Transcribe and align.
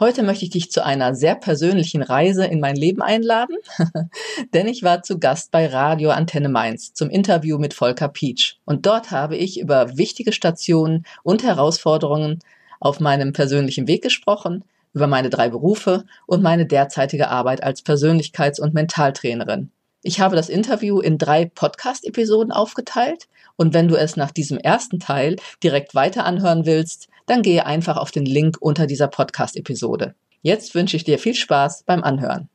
Heute 0.00 0.22
möchte 0.22 0.46
ich 0.46 0.50
dich 0.50 0.70
zu 0.72 0.82
einer 0.82 1.14
sehr 1.14 1.34
persönlichen 1.34 2.00
Reise 2.00 2.46
in 2.46 2.58
mein 2.58 2.74
Leben 2.74 3.02
einladen, 3.02 3.56
denn 4.54 4.66
ich 4.66 4.82
war 4.82 5.02
zu 5.02 5.18
Gast 5.18 5.50
bei 5.50 5.66
Radio 5.66 6.08
Antenne 6.08 6.48
Mainz 6.48 6.94
zum 6.94 7.10
Interview 7.10 7.58
mit 7.58 7.74
Volker 7.74 8.08
Pietsch. 8.08 8.54
Und 8.64 8.86
dort 8.86 9.10
habe 9.10 9.36
ich 9.36 9.60
über 9.60 9.98
wichtige 9.98 10.32
Stationen 10.32 11.04
und 11.22 11.42
Herausforderungen 11.42 12.38
auf 12.80 12.98
meinem 12.98 13.34
persönlichen 13.34 13.88
Weg 13.88 14.02
gesprochen, 14.02 14.64
über 14.94 15.06
meine 15.06 15.28
drei 15.28 15.50
Berufe 15.50 16.06
und 16.26 16.42
meine 16.42 16.64
derzeitige 16.64 17.28
Arbeit 17.28 17.62
als 17.62 17.84
Persönlichkeits- 17.84 18.58
und 18.58 18.72
Mentaltrainerin. 18.72 19.70
Ich 20.02 20.18
habe 20.18 20.34
das 20.34 20.48
Interview 20.48 21.00
in 21.00 21.18
drei 21.18 21.44
Podcast-Episoden 21.44 22.52
aufgeteilt 22.52 23.28
und 23.56 23.74
wenn 23.74 23.88
du 23.88 23.96
es 23.96 24.16
nach 24.16 24.30
diesem 24.30 24.56
ersten 24.56 24.98
Teil 24.98 25.36
direkt 25.62 25.94
weiter 25.94 26.24
anhören 26.24 26.64
willst, 26.64 27.09
dann 27.30 27.42
gehe 27.42 27.64
einfach 27.64 27.96
auf 27.96 28.10
den 28.10 28.26
Link 28.26 28.56
unter 28.60 28.86
dieser 28.86 29.06
Podcast-Episode. 29.06 30.14
Jetzt 30.42 30.74
wünsche 30.74 30.96
ich 30.96 31.04
dir 31.04 31.18
viel 31.18 31.34
Spaß 31.34 31.84
beim 31.84 32.02
Anhören. 32.02 32.48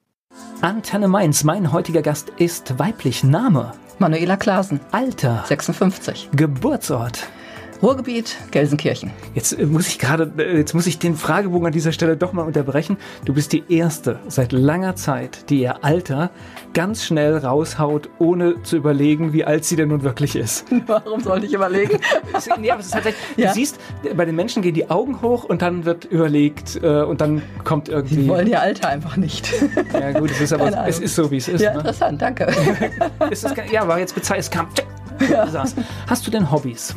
Antenne 0.61 1.07
Mainz, 1.07 1.43
mein 1.43 1.71
heutiger 1.71 2.01
Gast 2.01 2.29
ist 2.37 2.77
weiblich. 2.77 3.23
Name? 3.23 3.73
Manuela 3.99 4.35
Klasen. 4.35 4.81
Alter? 4.91 5.45
56. 5.47 6.29
Geburtsort? 6.33 7.25
Ruhrgebiet, 7.81 8.37
Gelsenkirchen. 8.51 9.11
Jetzt 9.33 9.53
äh, 9.53 9.65
muss 9.65 9.87
ich 9.87 9.99
gerade, 9.99 10.31
äh, 10.37 10.57
jetzt 10.57 10.73
muss 10.73 10.87
ich 10.87 10.97
den 10.97 11.15
Fragebogen 11.15 11.67
an 11.67 11.73
dieser 11.73 11.91
Stelle 11.91 12.15
doch 12.15 12.31
mal 12.33 12.43
unterbrechen. 12.43 12.97
Du 13.25 13.33
bist 13.33 13.51
die 13.51 13.63
erste 13.69 14.19
seit 14.27 14.51
langer 14.51 14.95
Zeit, 14.95 15.49
die 15.49 15.61
ihr 15.61 15.83
Alter 15.83 16.31
ganz 16.73 17.03
schnell 17.03 17.37
raushaut, 17.37 18.09
ohne 18.17 18.63
zu 18.63 18.77
überlegen, 18.77 19.33
wie 19.33 19.43
alt 19.43 19.65
sie 19.65 19.75
denn 19.75 19.89
nun 19.89 20.03
wirklich 20.03 20.35
ist. 20.35 20.65
Warum 20.87 21.21
sollte 21.21 21.45
ich 21.45 21.53
überlegen? 21.53 21.99
nee, 22.59 22.71
aber 22.71 22.79
es 22.79 22.87
ist 22.87 22.93
tatsächlich, 22.93 23.21
ja. 23.37 23.49
du 23.49 23.53
siehst, 23.53 23.79
bei 24.15 24.25
den 24.25 24.35
Menschen 24.35 24.61
gehen 24.61 24.73
die 24.73 24.89
Augen 24.89 25.21
hoch 25.21 25.43
und 25.43 25.61
dann 25.61 25.85
wird 25.85 26.05
überlegt 26.05 26.79
äh, 26.81 27.01
und 27.01 27.19
dann 27.21 27.41
kommt 27.63 27.89
irgendwie. 27.89 28.15
Die 28.15 28.27
wollen 28.27 28.47
ihr 28.47 28.61
Alter 28.61 28.89
einfach 28.89 29.17
nicht. 29.17 29.53
Ja 29.93 30.11
gut, 30.11 30.31
es 30.31 30.41
ist 30.41 30.53
aber, 30.53 30.87
es 30.87 30.99
ist 30.99 31.15
so, 31.15 31.31
wie 31.31 31.37
es 31.37 31.47
ist. 31.47 31.61
Ja, 31.61 31.71
ne? 31.71 31.79
interessant, 31.79 32.21
danke. 32.21 32.47
das, 33.19 33.45
ja, 33.71 33.81
aber 33.81 33.97
jetzt 33.99 34.13
bezeichnet, 34.13 34.45
es 34.45 34.51
kam. 34.51 34.67
Ja. 35.29 35.47
Hast 36.07 36.27
du 36.27 36.31
denn 36.31 36.51
Hobbys? 36.51 36.95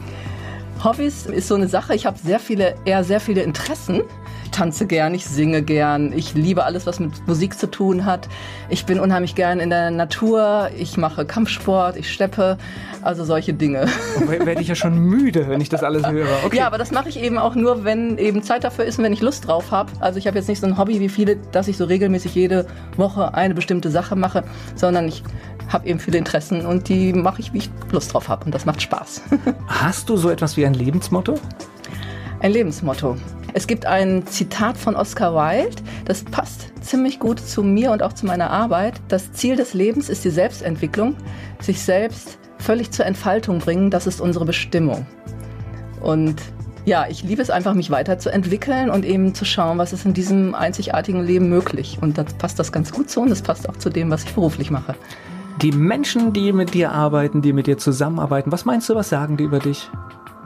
Hobbys 0.82 1.26
ist 1.26 1.48
so 1.48 1.56
eine 1.56 1.68
Sache. 1.68 1.94
Ich 1.94 2.06
habe 2.06 2.18
sehr 2.18 2.38
viele, 2.38 2.74
eher 2.84 3.02
sehr 3.02 3.20
viele 3.20 3.42
Interessen. 3.42 4.02
Ich 4.44 4.50
tanze 4.52 4.86
gern, 4.86 5.12
ich 5.12 5.26
singe 5.26 5.62
gern, 5.62 6.12
ich 6.12 6.34
liebe 6.34 6.64
alles, 6.64 6.86
was 6.86 7.00
mit 7.00 7.26
Musik 7.26 7.58
zu 7.58 7.66
tun 7.66 8.04
hat. 8.04 8.28
Ich 8.70 8.86
bin 8.86 8.98
unheimlich 8.98 9.34
gern 9.34 9.60
in 9.60 9.70
der 9.70 9.90
Natur, 9.90 10.70
ich 10.76 10.96
mache 10.96 11.26
Kampfsport, 11.26 11.96
ich 11.96 12.10
steppe, 12.10 12.56
also 13.02 13.24
solche 13.24 13.52
Dinge. 13.52 13.86
Und 14.16 14.30
werde 14.30 14.60
ich 14.62 14.68
ja 14.68 14.74
schon 14.74 14.98
müde, 14.98 15.48
wenn 15.48 15.60
ich 15.60 15.68
das 15.68 15.82
alles 15.82 16.08
höre. 16.08 16.28
Okay. 16.44 16.56
Ja, 16.56 16.66
aber 16.66 16.78
das 16.78 16.92
mache 16.92 17.08
ich 17.08 17.20
eben 17.20 17.38
auch 17.38 17.56
nur, 17.56 17.84
wenn 17.84 18.16
eben 18.16 18.42
Zeit 18.42 18.64
dafür 18.64 18.84
ist 18.84 18.98
und 18.98 19.04
wenn 19.04 19.12
ich 19.12 19.20
Lust 19.20 19.46
drauf 19.46 19.70
habe. 19.70 19.92
Also 20.00 20.18
ich 20.18 20.26
habe 20.26 20.38
jetzt 20.38 20.48
nicht 20.48 20.60
so 20.60 20.66
ein 20.66 20.78
Hobby 20.78 21.00
wie 21.00 21.08
viele, 21.08 21.36
dass 21.52 21.68
ich 21.68 21.76
so 21.76 21.84
regelmäßig 21.84 22.34
jede 22.34 22.66
Woche 22.96 23.34
eine 23.34 23.54
bestimmte 23.54 23.90
Sache 23.90 24.16
mache, 24.16 24.44
sondern 24.76 25.08
ich 25.08 25.22
habe 25.68 25.86
eben 25.86 26.00
viele 26.00 26.18
Interessen 26.18 26.66
und 26.66 26.88
die 26.88 27.12
mache 27.12 27.40
ich, 27.40 27.52
wie 27.52 27.58
ich 27.58 27.70
Lust 27.92 28.12
drauf 28.12 28.28
habe 28.28 28.44
und 28.44 28.54
das 28.54 28.64
macht 28.64 28.82
Spaß. 28.82 29.22
Hast 29.66 30.08
du 30.08 30.16
so 30.16 30.30
etwas 30.30 30.56
wie 30.56 30.66
ein 30.66 30.74
Lebensmotto? 30.74 31.34
Ein 32.40 32.52
Lebensmotto. 32.52 33.16
Es 33.54 33.66
gibt 33.66 33.86
ein 33.86 34.26
Zitat 34.26 34.76
von 34.76 34.94
Oscar 34.94 35.34
Wilde, 35.34 35.82
das 36.04 36.22
passt 36.22 36.72
ziemlich 36.80 37.18
gut 37.18 37.40
zu 37.40 37.62
mir 37.62 37.90
und 37.92 38.02
auch 38.02 38.12
zu 38.12 38.26
meiner 38.26 38.50
Arbeit. 38.50 39.00
Das 39.08 39.32
Ziel 39.32 39.56
des 39.56 39.74
Lebens 39.74 40.08
ist 40.08 40.24
die 40.24 40.30
Selbstentwicklung, 40.30 41.16
sich 41.60 41.82
selbst 41.82 42.38
völlig 42.58 42.90
zur 42.90 43.06
Entfaltung 43.06 43.58
bringen, 43.58 43.90
das 43.90 44.06
ist 44.06 44.20
unsere 44.20 44.44
Bestimmung. 44.44 45.06
Und 46.00 46.36
ja, 46.84 47.06
ich 47.08 47.22
liebe 47.22 47.42
es 47.42 47.50
einfach, 47.50 47.74
mich 47.74 47.90
weiterzuentwickeln 47.90 48.88
und 48.90 49.04
eben 49.04 49.34
zu 49.34 49.44
schauen, 49.44 49.78
was 49.78 49.92
ist 49.92 50.06
in 50.06 50.14
diesem 50.14 50.54
einzigartigen 50.54 51.22
Leben 51.24 51.48
möglich. 51.48 51.98
Und 52.00 52.16
da 52.16 52.24
passt 52.24 52.58
das 52.58 52.72
ganz 52.72 52.92
gut 52.92 53.10
zu 53.10 53.20
und 53.20 53.30
das 53.30 53.42
passt 53.42 53.68
auch 53.68 53.76
zu 53.76 53.90
dem, 53.90 54.10
was 54.10 54.24
ich 54.24 54.32
beruflich 54.32 54.70
mache. 54.70 54.94
Die 55.62 55.72
Menschen, 55.72 56.32
die 56.32 56.52
mit 56.52 56.72
dir 56.72 56.92
arbeiten, 56.92 57.42
die 57.42 57.52
mit 57.52 57.66
dir 57.66 57.78
zusammenarbeiten, 57.78 58.52
was 58.52 58.64
meinst 58.64 58.88
du, 58.88 58.94
was 58.94 59.08
sagen 59.08 59.36
die 59.36 59.42
über 59.42 59.58
dich? 59.58 59.90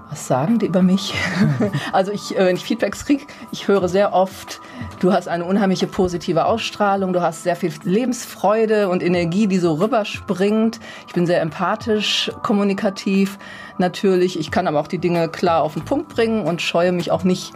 Was 0.09 0.27
sagen 0.27 0.59
die 0.59 0.67
über 0.67 0.81
mich? 0.81 1.13
also 1.93 2.13
ich, 2.13 2.35
äh, 2.35 2.47
wenn 2.47 2.57
ich 2.57 2.65
Feedbacks 2.65 3.05
kriege, 3.05 3.27
ich 3.51 3.69
höre 3.69 3.91
sehr 3.91 4.15
oft, 4.15 4.63
du 5.01 5.13
hast 5.13 5.29
eine 5.29 5.45
unheimliche 5.45 5.87
positive 5.87 6.47
Ausstrahlung, 6.47 7.13
du 7.13 7.21
hast 7.21 7.43
sehr 7.43 7.57
viel 7.57 7.75
Lebensfreude 7.83 8.89
und 8.89 9.03
Energie, 9.03 9.49
die 9.49 9.59
so 9.59 9.75
rüberspringt. 9.75 10.81
Ich 11.07 11.13
bin 11.13 11.27
sehr 11.27 11.43
empathisch, 11.43 12.33
kommunikativ 12.43 13.39
natürlich. 13.77 14.39
Ich 14.39 14.51
kann 14.51 14.67
aber 14.67 14.81
auch 14.81 14.89
die 14.89 14.99
Dinge 14.99 15.29
klar 15.29 15.63
auf 15.63 15.75
den 15.75 15.85
Punkt 15.85 16.09
bringen 16.09 16.47
und 16.47 16.63
scheue 16.63 16.93
mich 16.93 17.11
auch 17.11 17.23
nicht 17.23 17.53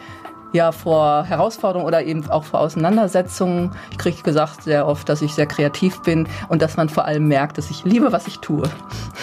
ja 0.53 0.73
vor 0.73 1.25
Herausforderungen 1.25 1.87
oder 1.87 2.05
eben 2.05 2.29
auch 2.31 2.45
vor 2.45 2.61
Auseinandersetzungen. 2.61 3.73
Ich 3.91 3.99
kriege 3.99 4.23
gesagt 4.23 4.63
sehr 4.63 4.87
oft, 4.87 5.09
dass 5.09 5.23
ich 5.23 5.35
sehr 5.35 5.47
kreativ 5.47 6.01
bin 6.03 6.29
und 6.49 6.63
dass 6.63 6.77
man 6.77 6.89
vor 6.89 7.05
allem 7.05 7.29
merkt, 7.29 7.59
dass 7.59 7.71
ich 7.71 7.85
liebe, 7.85 8.13
was 8.13 8.27
ich 8.27 8.39
tue. 8.39 8.69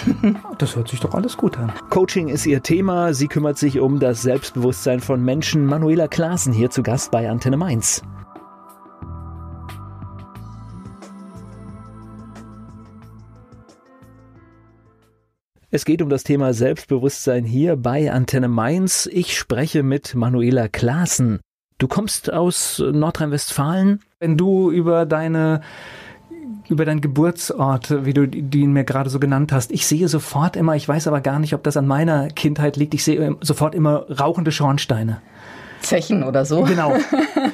Das 0.58 0.76
hört 0.76 0.88
sich 0.88 1.00
doch 1.00 1.14
alles 1.14 1.36
gut 1.36 1.58
an. 1.58 1.72
Coaching 1.90 2.30
ist 2.30 2.46
ihr 2.46 2.62
Thema. 2.62 3.14
Sie 3.14 3.28
kümmert 3.28 3.58
sich 3.58 3.80
um 3.80 4.00
das 4.00 4.22
Selbstbewusstsein 4.22 5.00
von 5.00 5.22
Menschen. 5.22 5.66
Manuela 5.66 6.08
Klaasen 6.08 6.54
hier 6.54 6.70
zu 6.70 6.84
Gast 6.84 7.12
bei 7.12 7.30
Antenne 7.30 7.58
Mainz. 7.58 8.02
Es 15.76 15.86
geht 15.86 16.04
um 16.04 16.10
das 16.10 16.24
Thema 16.24 16.54
Selbstbewusstsein 16.54 17.46
hier 17.46 17.76
bei 17.76 18.12
Antenne 18.12 18.48
Mainz. 18.48 19.10
Ich 19.12 19.36
spreche 19.36 19.82
mit 19.82 20.14
Manuela 20.14 20.68
Klaassen. 20.68 21.40
Du 21.80 21.88
kommst 21.88 22.32
aus 22.32 22.78
Nordrhein-Westfalen. 22.78 24.00
Wenn 24.20 24.38
du 24.38 24.70
über 24.70 25.08
deine 25.08 25.62
über 26.70 26.86
deinen 26.86 27.02
Geburtsort, 27.02 28.06
wie 28.06 28.14
du 28.14 28.26
ihn 28.26 28.72
mir 28.72 28.84
gerade 28.84 29.10
so 29.10 29.20
genannt 29.20 29.52
hast. 29.52 29.72
Ich 29.72 29.88
sehe 29.88 30.08
sofort 30.10 30.56
immer, 30.58 30.76
ich 30.76 30.88
weiß 30.88 31.08
aber 31.08 31.22
gar 31.22 31.40
nicht, 31.40 31.56
ob 31.56 31.64
das 31.64 31.76
an 31.76 31.88
meiner 31.88 32.28
Kindheit 32.28 32.78
liegt, 32.78 32.94
ich 32.94 33.04
sehe 33.04 33.36
sofort 33.42 33.74
immer 33.74 34.06
rauchende 34.12 34.52
Schornsteine. 34.52 35.24
Zechen 35.82 36.24
oder 36.24 36.46
so. 36.46 36.62
Genau. 36.62 36.96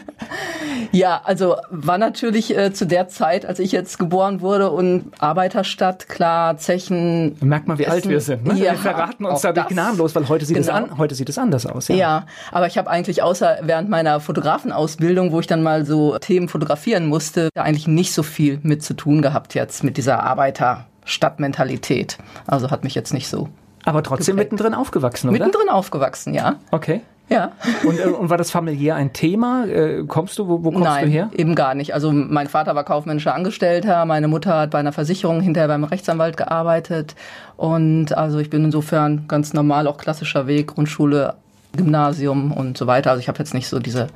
ja, 0.92 1.22
also 1.24 1.56
war 1.70 1.98
natürlich 1.98 2.56
äh, 2.58 2.74
zu 2.74 2.86
der 2.86 3.08
Zeit, 3.08 3.46
als 3.46 3.60
ich 3.60 3.72
jetzt 3.72 4.00
geboren 4.00 4.42
wurde 4.42 4.72
und 4.72 5.12
Arbeiterstadt, 5.20 6.10
klar, 6.10 6.58
Zechen. 6.58 7.38
Merkt 7.42 7.68
man, 7.68 7.78
wie 7.78 7.84
Essen, 7.84 7.94
alt 7.94 8.10
wir 8.10 8.22
sind. 8.22 8.46
Ne? 8.46 8.54
Ja, 8.56 8.72
wir 8.72 8.80
verraten 8.80 9.26
uns 9.26 9.42
da 9.42 9.52
gnadenlos, 9.52 10.16
weil 10.16 10.28
heute 10.30 10.46
sieht, 10.46 10.58
genau. 10.58 10.68
es 10.68 10.74
an, 10.74 10.98
heute 10.98 11.16
sieht 11.16 11.30
es 11.30 11.38
anders 11.38 11.66
aus. 11.66 11.88
Ja, 11.88 11.96
ja 11.96 12.26
aber 12.52 12.68
ich 12.68 12.78
habe 12.78 12.90
eigentlich 12.90 13.22
außer 13.24 13.60
während 13.62 13.90
meiner 13.90 14.20
Fotografenausbildung, 14.20 15.32
wo 15.32 15.40
ich 15.40 15.48
dann 15.48 15.64
mal 15.64 15.86
so 15.86 16.18
Themen 16.18 16.50
fotografieren 16.50 17.08
musste, 17.08 17.50
eigentlich 17.56 17.88
nicht 17.88 18.14
so 18.14 18.24
viel 18.24 18.60
mit 18.64 18.84
zu 18.84 18.94
tun 18.94 19.22
gehabt 19.22 19.56
jetzt 19.56 19.84
mit 19.84 19.98
dieser 19.98 20.24
Arbeiterstadtmentalität. 20.24 22.18
Also 22.48 22.72
hat 22.72 22.84
mich 22.84 22.96
jetzt 22.96 23.14
nicht 23.14 23.28
so 23.28 23.50
aber 23.86 24.04
trotzdem 24.04 24.36
geprägt. 24.36 24.52
mittendrin 24.52 24.74
aufgewachsen, 24.74 25.30
oder? 25.30 25.38
Mittendrin 25.38 25.70
aufgewachsen, 25.70 26.34
ja. 26.34 26.56
Okay. 26.72 27.02
Ja. 27.30 27.52
Und, 27.86 28.00
äh, 28.00 28.04
und 28.06 28.30
war 28.30 28.38
das 28.38 28.52
familiär 28.52 28.96
ein 28.96 29.14
Thema? 29.14 29.66
Äh, 29.66 30.04
kommst 30.08 30.40
du, 30.40 30.48
wo, 30.48 30.64
wo 30.64 30.72
kommst 30.72 30.84
Nein, 30.84 31.06
du 31.06 31.12
her? 31.12 31.30
eben 31.36 31.56
gar 31.56 31.76
nicht. 31.76 31.94
Also 31.94 32.12
mein 32.12 32.48
Vater 32.48 32.76
war 32.76 32.84
kaufmännischer 32.84 33.36
Angestellter, 33.36 34.06
meine 34.06 34.28
Mutter 34.28 34.58
hat 34.58 34.72
bei 34.72 34.80
einer 34.80 34.92
Versicherung 34.92 35.42
hinterher 35.42 35.68
beim 35.68 35.84
Rechtsanwalt 35.84 36.38
gearbeitet. 36.38 37.16
Und 37.56 38.18
also 38.18 38.40
ich 38.40 38.50
bin 38.50 38.66
insofern 38.66 39.28
ganz 39.28 39.54
normal, 39.54 39.88
auch 39.88 39.98
klassischer 39.98 40.48
Weg, 40.48 40.68
Grundschule, 40.76 41.36
Gymnasium 41.76 42.52
und 42.52 42.78
so 42.78 42.88
weiter. 42.88 43.12
Also 43.12 43.22
ich 43.22 43.28
habe 43.28 43.40
jetzt 43.40 43.54
nicht 43.54 43.68
so 43.68 43.80
diese 43.80 44.08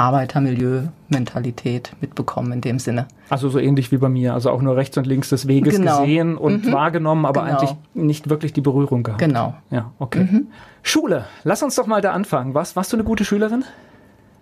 Arbeitermilieu-Mentalität 0.00 1.92
mitbekommen 2.00 2.52
in 2.52 2.60
dem 2.62 2.78
Sinne. 2.78 3.06
Also 3.28 3.50
so 3.50 3.58
ähnlich 3.58 3.92
wie 3.92 3.98
bei 3.98 4.08
mir, 4.08 4.32
also 4.32 4.50
auch 4.50 4.62
nur 4.62 4.76
rechts 4.76 4.96
und 4.96 5.06
links 5.06 5.28
des 5.28 5.46
Weges 5.46 5.76
genau. 5.76 6.00
gesehen 6.00 6.38
und 6.38 6.64
mhm. 6.64 6.72
wahrgenommen, 6.72 7.26
aber 7.26 7.42
genau. 7.42 7.58
eigentlich 7.58 7.76
nicht 7.92 8.30
wirklich 8.30 8.54
die 8.54 8.62
Berührung 8.62 9.02
gehabt. 9.02 9.20
Genau. 9.20 9.54
Ja, 9.70 9.92
okay. 9.98 10.26
Mhm. 10.30 10.46
Schule, 10.82 11.26
lass 11.44 11.62
uns 11.62 11.74
doch 11.74 11.86
mal 11.86 12.00
da 12.00 12.12
anfangen. 12.12 12.54
Was, 12.54 12.76
warst 12.76 12.92
du 12.92 12.96
eine 12.96 13.04
gute 13.04 13.26
Schülerin? 13.26 13.64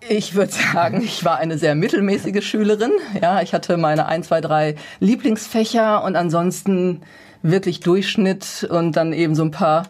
Ich 0.08 0.36
würde 0.36 0.52
sagen, 0.52 1.02
ich 1.02 1.24
war 1.24 1.38
eine 1.38 1.58
sehr 1.58 1.74
mittelmäßige 1.74 2.46
Schülerin. 2.46 2.92
Ja, 3.20 3.42
ich 3.42 3.52
hatte 3.52 3.76
meine 3.76 4.06
ein, 4.06 4.22
zwei, 4.22 4.40
drei 4.40 4.76
Lieblingsfächer 5.00 6.04
und 6.04 6.14
ansonsten 6.14 7.02
wirklich 7.42 7.80
Durchschnitt 7.80 8.68
und 8.70 8.96
dann 8.96 9.12
eben 9.12 9.34
so 9.34 9.42
ein 9.42 9.50
paar 9.50 9.84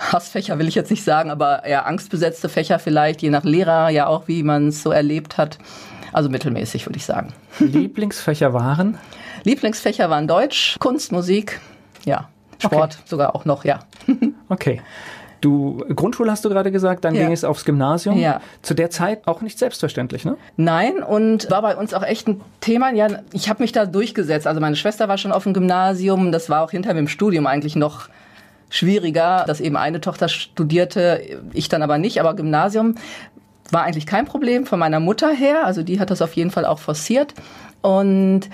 Hassfächer 0.00 0.58
will 0.58 0.66
ich 0.66 0.74
jetzt 0.74 0.90
nicht 0.90 1.04
sagen, 1.04 1.30
aber 1.30 1.64
eher 1.64 1.86
angstbesetzte 1.86 2.48
Fächer 2.48 2.78
vielleicht, 2.78 3.22
je 3.22 3.30
nach 3.30 3.44
Lehrer 3.44 3.90
ja 3.90 4.06
auch, 4.06 4.28
wie 4.28 4.42
man 4.42 4.68
es 4.68 4.82
so 4.82 4.90
erlebt 4.90 5.36
hat. 5.36 5.58
Also 6.12 6.28
mittelmäßig, 6.28 6.86
würde 6.86 6.96
ich 6.96 7.04
sagen. 7.04 7.32
Lieblingsfächer 7.58 8.52
waren? 8.52 8.98
Lieblingsfächer 9.44 10.10
waren 10.10 10.26
Deutsch, 10.26 10.76
Kunst, 10.80 11.12
Musik, 11.12 11.60
ja. 12.04 12.28
Sport 12.58 12.94
okay. 12.94 13.02
sogar 13.06 13.34
auch 13.34 13.44
noch, 13.44 13.64
ja. 13.64 13.80
okay. 14.48 14.82
Du, 15.40 15.82
Grundschule 15.94 16.30
hast 16.30 16.44
du 16.44 16.50
gerade 16.50 16.70
gesagt, 16.70 17.04
dann 17.04 17.14
Ja. 17.14 17.22
ging 17.22 17.32
es 17.32 17.44
aufs 17.44 17.64
Gymnasium. 17.64 18.18
Ja. 18.18 18.42
Zu 18.60 18.74
der 18.74 18.90
Zeit 18.90 19.26
auch 19.26 19.40
nicht 19.40 19.58
selbstverständlich, 19.58 20.26
ne? 20.26 20.36
Nein, 20.56 21.02
und 21.02 21.50
war 21.50 21.62
bei 21.62 21.76
uns 21.76 21.94
auch 21.94 22.02
echt 22.02 22.28
ein 22.28 22.42
Thema. 22.60 22.92
Ja, 22.92 23.08
ich 23.32 23.48
habe 23.48 23.62
mich 23.62 23.72
da 23.72 23.86
durchgesetzt. 23.86 24.46
Also 24.46 24.60
meine 24.60 24.76
Schwester 24.76 25.08
war 25.08 25.16
schon 25.16 25.32
auf 25.32 25.44
dem 25.44 25.54
Gymnasium. 25.54 26.30
Das 26.32 26.50
war 26.50 26.62
auch 26.62 26.70
hinter 26.70 26.92
mir 26.92 27.00
im 27.00 27.08
Studium 27.08 27.46
eigentlich 27.46 27.74
noch 27.74 28.10
schwieriger, 28.70 29.44
dass 29.46 29.60
eben 29.60 29.76
eine 29.76 30.00
Tochter 30.00 30.28
studierte, 30.28 31.42
ich 31.52 31.68
dann 31.68 31.82
aber 31.82 31.98
nicht. 31.98 32.20
Aber 32.20 32.34
Gymnasium 32.34 32.94
war 33.70 33.82
eigentlich 33.82 34.06
kein 34.06 34.24
Problem 34.24 34.64
von 34.64 34.78
meiner 34.78 35.00
Mutter 35.00 35.30
her. 35.30 35.66
Also 35.66 35.82
die 35.82 36.00
hat 36.00 36.10
das 36.10 36.22
auf 36.22 36.32
jeden 36.34 36.50
Fall 36.50 36.64
auch 36.64 36.78
forciert. 36.78 37.34
Und 37.82 38.48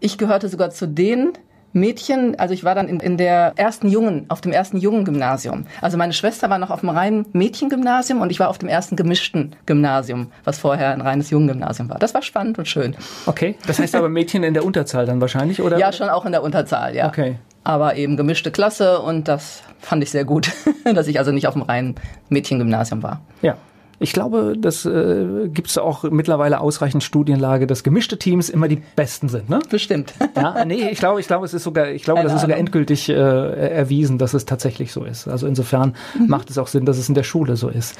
ich 0.00 0.18
gehörte 0.18 0.48
sogar 0.48 0.70
zu 0.70 0.86
den 0.86 1.32
Mädchen, 1.72 2.38
also 2.38 2.54
ich 2.54 2.64
war 2.64 2.74
dann 2.74 2.88
in, 2.88 3.00
in 3.00 3.16
der 3.16 3.52
ersten 3.56 3.88
Jungen, 3.88 4.24
auf 4.28 4.40
dem 4.40 4.52
ersten 4.52 4.78
Jungen-Gymnasium. 4.78 5.66
Also 5.80 5.98
meine 5.98 6.12
Schwester 6.14 6.48
war 6.48 6.58
noch 6.58 6.70
auf 6.70 6.80
dem 6.80 6.88
reinen 6.88 7.26
Mädchengymnasium 7.32 8.20
und 8.20 8.30
ich 8.30 8.40
war 8.40 8.48
auf 8.48 8.58
dem 8.58 8.68
ersten 8.68 8.96
gemischten 8.96 9.54
Gymnasium, 9.66 10.32
was 10.44 10.58
vorher 10.58 10.92
ein 10.92 11.00
reines 11.00 11.30
Jungen-Gymnasium 11.30 11.90
war. 11.90 11.98
Das 11.98 12.14
war 12.14 12.22
spannend 12.22 12.58
und 12.58 12.66
schön. 12.66 12.96
Okay. 13.26 13.56
Das 13.66 13.78
heißt 13.78 13.94
aber 13.94 14.08
Mädchen 14.08 14.44
in 14.44 14.54
der 14.54 14.64
Unterzahl 14.64 15.04
dann 15.04 15.20
wahrscheinlich, 15.20 15.60
oder? 15.60 15.78
Ja, 15.78 15.92
schon 15.92 16.08
auch 16.08 16.24
in 16.24 16.32
der 16.32 16.42
Unterzahl, 16.42 16.96
ja. 16.96 17.06
Okay. 17.06 17.36
Aber 17.68 17.96
eben 17.96 18.16
gemischte 18.16 18.50
Klasse 18.50 18.98
und 19.00 19.28
das 19.28 19.62
fand 19.78 20.02
ich 20.02 20.10
sehr 20.10 20.24
gut, 20.24 20.50
dass 20.94 21.06
ich 21.06 21.18
also 21.18 21.32
nicht 21.32 21.46
auf 21.48 21.52
dem 21.52 21.62
reinen 21.62 21.96
Mädchengymnasium 22.30 23.02
war. 23.02 23.20
Ja. 23.42 23.56
Ich 24.00 24.12
glaube, 24.12 24.54
das 24.56 24.86
äh, 24.86 25.48
gibt 25.48 25.68
es 25.68 25.76
auch 25.76 26.04
mittlerweile 26.04 26.60
ausreichend 26.60 27.02
Studienlage, 27.02 27.66
dass 27.66 27.82
gemischte 27.82 28.16
Teams 28.16 28.48
immer 28.48 28.68
die 28.68 28.80
besten 28.96 29.28
sind, 29.28 29.50
ne? 29.50 29.58
Bestimmt. 29.70 30.14
Ja, 30.36 30.64
nee, 30.64 30.88
ich 30.88 30.98
glaube, 31.00 31.18
ich 31.20 31.26
glaube, 31.26 31.44
es 31.44 31.52
ist 31.52 31.64
sogar, 31.64 31.88
ich 31.90 32.04
glaube, 32.04 32.18
Keine 32.20 32.28
das 32.28 32.36
ist 32.36 32.42
sogar 32.42 32.54
Ahnung. 32.54 32.68
endgültig 32.68 33.08
äh, 33.08 33.12
erwiesen, 33.14 34.16
dass 34.16 34.34
es 34.34 34.46
tatsächlich 34.46 34.92
so 34.92 35.02
ist. 35.04 35.26
Also 35.28 35.46
insofern 35.48 35.94
Mhm. 36.16 36.28
macht 36.28 36.48
es 36.48 36.58
auch 36.58 36.68
Sinn, 36.68 36.86
dass 36.86 36.96
es 36.96 37.08
in 37.08 37.16
der 37.16 37.24
Schule 37.24 37.56
so 37.56 37.68
ist. 37.68 37.98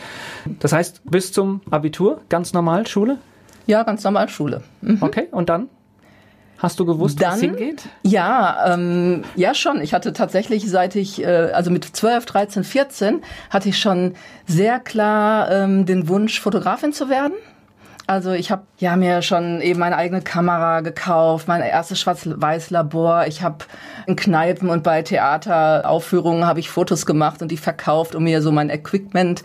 Das 0.61 0.73
heißt, 0.73 1.03
bis 1.05 1.32
zum 1.32 1.61
Abitur 1.70 2.20
ganz 2.29 2.53
normal 2.55 2.87
Schule, 2.87 3.19
Ja, 3.67 3.82
ganz 3.82 4.03
normal 4.05 4.29
Schule. 4.31 4.62
okay, 5.00 5.26
und 5.32 5.49
dann 5.49 5.69
hast 6.58 6.78
du 6.81 6.84
gewusst, 6.84 7.19
wo 7.20 7.25
es 7.25 7.31
Dann- 7.31 7.40
hingeht? 7.40 7.82
Ja, 8.02 8.75
ähm, 8.75 9.22
ja 9.37 9.55
schon. 9.55 9.81
Ich 9.81 9.94
hatte 9.94 10.12
tatsächlich, 10.12 10.69
seit 10.69 10.94
ich, 10.96 11.22
äh, 11.22 11.50
also 11.52 11.70
mit 11.70 11.84
12, 11.84 12.26
13, 12.26 12.64
14, 12.64 13.22
hatte 13.50 13.69
ich 13.69 13.78
schon 13.78 14.14
sehr 14.46 14.78
klar 14.81 15.50
ähm, 15.50 15.87
den 15.87 16.08
Wunsch, 16.08 16.40
Fotografin 16.40 16.93
zu 16.93 17.08
werden. 17.08 17.34
Also 18.08 18.32
ich 18.32 18.50
habe 18.50 18.62
ja 18.78 18.96
mir 18.96 19.20
schon 19.20 19.60
eben 19.60 19.78
meine 19.81 19.96
eigene 19.96 20.22
Kamera 20.22 20.81
gekauft, 20.81 21.46
mein 21.46 21.60
erstes 21.60 22.00
Schwarz-Weiß-Labor. 22.00 23.26
Ich 23.26 23.43
habe 23.43 23.66
in 24.06 24.16
Kneipen 24.16 24.70
und 24.70 24.82
bei 24.82 25.02
Theateraufführungen 25.02 26.46
habe 26.46 26.58
ich 26.58 26.70
Fotos 26.70 27.05
gemacht 27.05 27.43
und 27.43 27.50
die 27.50 27.58
verkauft, 27.58 28.14
um 28.14 28.25
mir 28.25 28.40
so 28.40 28.50
mein 28.50 28.70
Equipment 28.70 29.43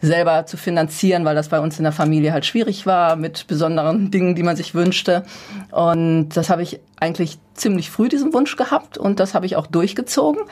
selber 0.00 0.46
zu 0.46 0.56
finanzieren, 0.56 1.24
weil 1.24 1.34
das 1.34 1.48
bei 1.48 1.60
uns 1.60 1.78
in 1.78 1.84
der 1.84 1.92
Familie 1.92 2.32
halt 2.32 2.46
schwierig 2.46 2.86
war 2.86 3.16
mit 3.16 3.46
besonderen 3.46 4.10
Dingen, 4.10 4.34
die 4.34 4.42
man 4.42 4.56
sich 4.56 4.74
wünschte. 4.74 5.24
Und 5.70 6.30
das 6.30 6.50
habe 6.50 6.62
ich 6.62 6.80
eigentlich 7.00 7.38
ziemlich 7.54 7.90
früh 7.90 8.08
diesen 8.08 8.32
Wunsch 8.32 8.56
gehabt 8.56 8.98
und 8.98 9.20
das 9.20 9.34
habe 9.34 9.46
ich 9.46 9.56
auch 9.56 9.66
durchgezogen. 9.66 10.42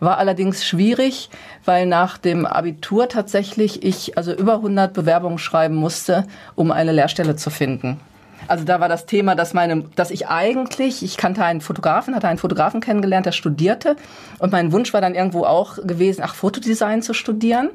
War 0.00 0.18
allerdings 0.18 0.64
schwierig, 0.64 1.30
weil 1.64 1.86
nach 1.86 2.18
dem 2.18 2.46
Abitur 2.46 3.08
tatsächlich 3.08 3.84
ich 3.84 4.16
also 4.16 4.32
über 4.32 4.54
100 4.54 4.92
Bewerbungen 4.92 5.38
schreiben 5.38 5.74
musste, 5.74 6.26
um 6.54 6.70
eine 6.70 6.92
Lehrstelle 6.92 7.36
zu 7.36 7.50
finden. 7.50 8.00
Also 8.46 8.64
da 8.64 8.80
war 8.80 8.88
das 8.88 9.06
Thema, 9.06 9.34
dass 9.34 9.52
meine, 9.52 9.84
dass 9.96 10.10
ich 10.10 10.28
eigentlich, 10.28 11.02
ich 11.02 11.16
kannte 11.16 11.44
einen 11.44 11.60
Fotografen, 11.60 12.14
hatte 12.14 12.28
einen 12.28 12.38
Fotografen 12.38 12.80
kennengelernt, 12.80 13.26
der 13.26 13.32
studierte 13.32 13.96
und 14.38 14.52
mein 14.52 14.72
Wunsch 14.72 14.92
war 14.94 15.00
dann 15.00 15.14
irgendwo 15.14 15.44
auch 15.44 15.76
gewesen, 15.76 16.22
ach 16.24 16.34
Fotodesign 16.34 17.02
zu 17.02 17.14
studieren. 17.14 17.70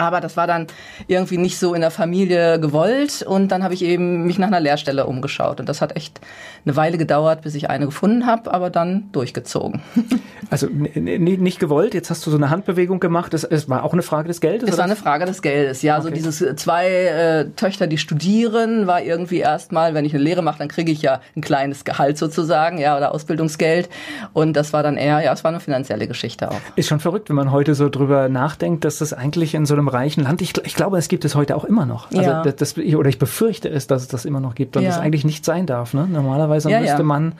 Aber 0.00 0.20
das 0.20 0.36
war 0.36 0.46
dann 0.46 0.66
irgendwie 1.08 1.36
nicht 1.36 1.58
so 1.58 1.74
in 1.74 1.82
der 1.82 1.90
Familie 1.90 2.58
gewollt 2.58 3.22
und 3.22 3.48
dann 3.48 3.62
habe 3.62 3.74
ich 3.74 3.84
eben 3.84 4.24
mich 4.26 4.38
nach 4.38 4.46
einer 4.48 4.60
Lehrstelle 4.60 5.06
umgeschaut 5.06 5.60
und 5.60 5.68
das 5.68 5.80
hat 5.80 5.94
echt 5.94 6.20
eine 6.64 6.74
Weile 6.76 6.98
gedauert, 6.98 7.42
bis 7.42 7.54
ich 7.54 7.68
eine 7.70 7.84
gefunden 7.86 8.26
habe, 8.26 8.52
aber 8.52 8.70
dann 8.70 9.10
durchgezogen. 9.12 9.82
Also 10.50 10.66
nicht 10.66 11.60
gewollt, 11.60 11.94
jetzt 11.94 12.10
hast 12.10 12.26
du 12.26 12.30
so 12.32 12.36
eine 12.36 12.50
Handbewegung 12.50 12.98
gemacht, 12.98 13.34
es, 13.34 13.44
es 13.44 13.68
war 13.68 13.84
auch 13.84 13.92
eine 13.92 14.02
Frage 14.02 14.26
des 14.26 14.40
Geldes? 14.40 14.68
Es 14.68 14.78
war 14.78 14.84
eine 14.84 14.96
Frage 14.96 15.24
des 15.24 15.42
Geldes. 15.42 15.82
Ja, 15.82 16.00
so 16.00 16.08
Okay. 16.08 16.16
dieses 16.16 16.42
äh, 16.42 16.56
zwei 16.56 16.88
äh, 16.88 17.50
Töchter, 17.54 17.86
die 17.86 17.98
studieren, 17.98 18.88
war 18.88 19.00
irgendwie 19.00 19.38
erstmal, 19.38 19.94
wenn 19.94 20.04
ich 20.04 20.12
eine 20.12 20.24
Lehre 20.24 20.42
mache, 20.42 20.58
dann 20.58 20.66
kriege 20.66 20.90
ich 20.90 21.02
ja 21.02 21.20
ein 21.36 21.40
kleines 21.40 21.84
Gehalt 21.84 22.18
sozusagen, 22.18 22.78
ja, 22.78 22.96
oder 22.96 23.14
Ausbildungsgeld. 23.14 23.88
Und 24.32 24.54
das 24.54 24.72
war 24.72 24.82
dann 24.82 24.96
eher, 24.96 25.20
ja, 25.22 25.32
es 25.32 25.44
war 25.44 25.50
eine 25.52 25.60
finanzielle 25.60 26.08
Geschichte 26.08 26.50
auch. 26.50 26.60
Ist 26.74 26.88
schon 26.88 26.98
verrückt, 26.98 27.28
wenn 27.28 27.36
man 27.36 27.52
heute 27.52 27.76
so 27.76 27.88
drüber 27.88 28.28
nachdenkt, 28.28 28.84
dass 28.84 28.98
das 28.98 29.12
eigentlich 29.12 29.54
in 29.54 29.66
so 29.66 29.74
einem 29.74 29.86
reichen 29.92 30.22
Land, 30.24 30.40
ich, 30.42 30.52
ich 30.64 30.74
glaube, 30.74 30.98
es 30.98 31.08
gibt 31.08 31.24
es 31.24 31.34
heute 31.34 31.56
auch 31.56 31.64
immer 31.64 31.86
noch. 31.86 32.10
Also 32.10 32.22
Ja. 32.22 32.42
das, 32.42 32.56
das, 32.56 32.78
oder 32.78 33.08
ich 33.08 33.18
befürchte 33.18 33.68
es, 33.68 33.86
dass 33.86 34.02
es 34.02 34.08
das 34.08 34.24
immer 34.24 34.40
noch 34.40 34.54
gibt 34.54 34.76
und 34.76 34.82
Ja. 34.82 34.90
das 34.90 34.98
eigentlich 34.98 35.24
nicht 35.24 35.44
sein 35.44 35.66
darf. 35.66 35.94
Ne? 35.94 36.06
Normalerweise 36.10 36.70
Ja, 36.70 36.80
müsste 36.80 37.02
man 37.02 37.32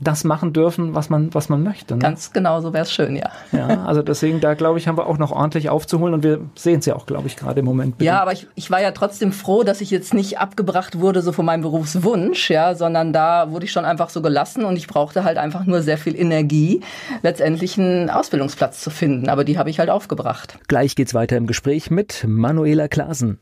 das 0.00 0.24
machen 0.24 0.52
dürfen, 0.52 0.94
was 0.94 1.10
man, 1.10 1.32
was 1.34 1.48
man 1.48 1.62
möchte. 1.62 1.94
Ne? 1.94 2.00
Ganz 2.00 2.32
genau 2.32 2.60
so 2.60 2.72
wäre 2.72 2.84
es 2.84 2.92
schön, 2.92 3.16
ja. 3.16 3.30
Ja, 3.52 3.84
also 3.84 4.02
deswegen, 4.02 4.40
da 4.40 4.54
glaube 4.54 4.78
ich, 4.78 4.88
haben 4.88 4.98
wir 4.98 5.06
auch 5.06 5.18
noch 5.18 5.32
ordentlich 5.32 5.68
aufzuholen 5.68 6.14
und 6.14 6.22
wir 6.22 6.40
sehen 6.54 6.80
es 6.80 6.86
ja 6.86 6.96
auch, 6.96 7.06
glaube 7.06 7.26
ich, 7.26 7.36
gerade 7.36 7.60
im 7.60 7.66
Moment. 7.66 8.00
Ja, 8.02 8.20
aber 8.20 8.32
ich, 8.32 8.46
ich 8.54 8.70
war 8.70 8.80
ja 8.80 8.90
trotzdem 8.90 9.32
froh, 9.32 9.62
dass 9.62 9.80
ich 9.80 9.90
jetzt 9.90 10.14
nicht 10.14 10.38
abgebracht 10.38 10.98
wurde 11.00 11.22
so 11.22 11.32
von 11.32 11.44
meinem 11.44 11.62
Berufswunsch, 11.62 12.50
ja, 12.50 12.74
sondern 12.74 13.12
da 13.12 13.50
wurde 13.50 13.64
ich 13.64 13.72
schon 13.72 13.84
einfach 13.84 14.10
so 14.10 14.22
gelassen 14.22 14.64
und 14.64 14.76
ich 14.76 14.86
brauchte 14.86 15.24
halt 15.24 15.38
einfach 15.38 15.64
nur 15.64 15.82
sehr 15.82 15.98
viel 15.98 16.16
Energie, 16.16 16.80
letztendlich 17.22 17.78
einen 17.78 18.10
Ausbildungsplatz 18.10 18.80
zu 18.80 18.90
finden. 18.90 19.28
Aber 19.28 19.44
die 19.44 19.58
habe 19.58 19.70
ich 19.70 19.78
halt 19.78 19.90
aufgebracht. 19.90 20.58
Gleich 20.68 20.96
geht's 20.96 21.14
weiter 21.14 21.36
im 21.36 21.46
Gespräch 21.46 21.90
mit 21.90 22.24
Manuela 22.26 22.88
Klasen. 22.88 23.40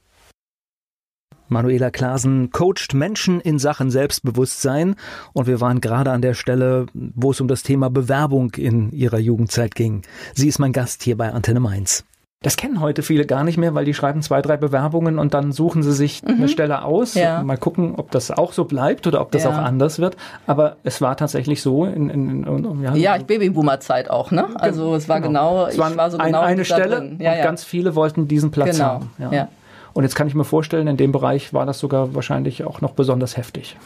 Manuela 1.52 1.90
Klasen 1.90 2.50
coacht 2.50 2.94
Menschen 2.94 3.40
in 3.40 3.58
Sachen 3.58 3.90
Selbstbewusstsein 3.90 4.96
und 5.32 5.46
wir 5.46 5.60
waren 5.60 5.80
gerade 5.80 6.10
an 6.10 6.22
der 6.22 6.34
Stelle, 6.34 6.86
wo 6.94 7.30
es 7.30 7.40
um 7.40 7.48
das 7.48 7.62
Thema 7.62 7.90
Bewerbung 7.90 8.52
in 8.56 8.90
ihrer 8.92 9.18
Jugendzeit 9.18 9.74
ging. 9.74 10.02
Sie 10.34 10.48
ist 10.48 10.58
mein 10.58 10.72
Gast 10.72 11.02
hier 11.02 11.16
bei 11.16 11.32
Antenne 11.32 11.60
Mainz. 11.60 12.04
Das 12.44 12.56
kennen 12.56 12.80
heute 12.80 13.02
viele 13.04 13.24
gar 13.24 13.44
nicht 13.44 13.56
mehr, 13.56 13.72
weil 13.74 13.84
die 13.84 13.94
schreiben 13.94 14.20
zwei, 14.20 14.42
drei 14.42 14.56
Bewerbungen 14.56 15.20
und 15.20 15.32
dann 15.32 15.52
suchen 15.52 15.84
sie 15.84 15.92
sich 15.92 16.22
eine 16.26 16.48
Stelle 16.48 16.82
aus. 16.82 17.14
Mhm. 17.14 17.20
Ja. 17.20 17.42
Mal 17.44 17.56
gucken, 17.56 17.94
ob 17.96 18.10
das 18.10 18.32
auch 18.32 18.52
so 18.52 18.64
bleibt 18.64 19.06
oder 19.06 19.20
ob 19.20 19.30
das 19.30 19.44
Ja. 19.44 19.50
auch 19.50 19.58
anders 19.58 20.00
wird. 20.00 20.16
Aber 20.48 20.76
es 20.82 21.00
war 21.00 21.16
tatsächlich 21.16 21.62
so 21.62 21.84
in, 21.84 22.10
in, 22.10 22.42
in 22.44 22.82
ja, 22.82 22.94
Ja, 22.96 23.16
ich 23.16 23.26
Babyboomer-Zeit 23.26 24.10
auch, 24.10 24.32
ne? 24.32 24.46
Also 24.56 24.96
es 24.96 25.08
war 25.08 25.20
genau, 25.20 25.66
es 25.66 25.74
ich 25.74 25.80
war 25.80 26.10
so 26.10 26.18
ein, 26.18 26.26
genau 26.26 26.40
eine 26.40 26.64
Stelle 26.64 26.96
drin. 26.96 27.18
Ja, 27.20 27.30
und 27.30 27.38
ja. 27.38 27.44
ganz 27.44 27.62
viele 27.62 27.94
wollten 27.94 28.26
diesen 28.26 28.50
Platz 28.50 28.76
Genau, 28.76 28.84
haben. 28.88 29.10
ja. 29.20 29.48
Und 29.92 30.04
jetzt 30.04 30.14
kann 30.14 30.26
ich 30.26 30.34
mir 30.34 30.44
vorstellen, 30.44 30.86
in 30.88 30.96
dem 30.96 31.12
Bereich 31.12 31.52
war 31.52 31.66
das 31.66 31.78
sogar 31.78 32.14
wahrscheinlich 32.14 32.64
auch 32.64 32.80
noch 32.80 32.92
besonders 32.92 33.36
heftig. 33.36 33.76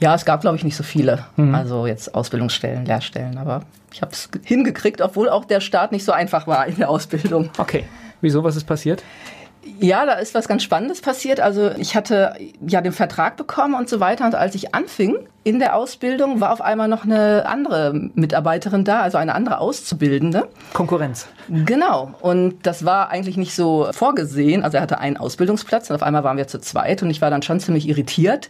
ja, 0.00 0.14
es 0.14 0.24
gab, 0.24 0.40
glaube 0.40 0.56
ich, 0.56 0.64
nicht 0.64 0.76
so 0.76 0.82
viele. 0.82 1.24
Mhm. 1.36 1.54
Also 1.54 1.86
jetzt 1.86 2.14
Ausbildungsstellen, 2.14 2.84
Lehrstellen, 2.84 3.38
aber 3.38 3.62
ich 3.92 4.02
habe 4.02 4.12
es 4.12 4.28
hingekriegt, 4.44 5.00
obwohl 5.00 5.28
auch 5.28 5.44
der 5.44 5.60
Start 5.60 5.92
nicht 5.92 6.04
so 6.04 6.12
einfach 6.12 6.46
war 6.46 6.66
in 6.66 6.76
der 6.76 6.90
Ausbildung. 6.90 7.50
Okay. 7.58 7.84
Wieso, 8.20 8.42
was 8.42 8.56
ist 8.56 8.64
passiert? 8.64 9.02
Ja, 9.80 10.06
da 10.06 10.14
ist 10.14 10.34
was 10.34 10.48
ganz 10.48 10.62
Spannendes 10.62 11.00
passiert. 11.00 11.40
Also 11.40 11.70
ich 11.72 11.96
hatte 11.96 12.34
ja 12.66 12.80
den 12.80 12.92
Vertrag 12.92 13.36
bekommen 13.36 13.74
und 13.74 13.88
so 13.88 14.00
weiter. 14.00 14.26
Und 14.26 14.34
als 14.34 14.54
ich 14.54 14.74
anfing 14.74 15.16
in 15.42 15.58
der 15.58 15.76
Ausbildung, 15.76 16.40
war 16.40 16.52
auf 16.52 16.60
einmal 16.60 16.88
noch 16.88 17.04
eine 17.04 17.46
andere 17.46 17.92
Mitarbeiterin 18.14 18.84
da, 18.84 19.00
also 19.00 19.18
eine 19.18 19.34
andere 19.34 19.58
Auszubildende. 19.58 20.48
Konkurrenz. 20.72 21.28
Genau. 21.48 22.14
Und 22.20 22.66
das 22.66 22.84
war 22.84 23.10
eigentlich 23.10 23.36
nicht 23.36 23.54
so 23.54 23.88
vorgesehen. 23.92 24.62
Also 24.62 24.76
er 24.78 24.82
hatte 24.82 24.98
einen 24.98 25.16
Ausbildungsplatz 25.16 25.90
und 25.90 25.96
auf 25.96 26.02
einmal 26.02 26.24
waren 26.24 26.36
wir 26.36 26.46
zu 26.46 26.60
zweit 26.60 27.02
und 27.02 27.10
ich 27.10 27.20
war 27.20 27.30
dann 27.30 27.42
schon 27.42 27.60
ziemlich 27.60 27.88
irritiert. 27.88 28.48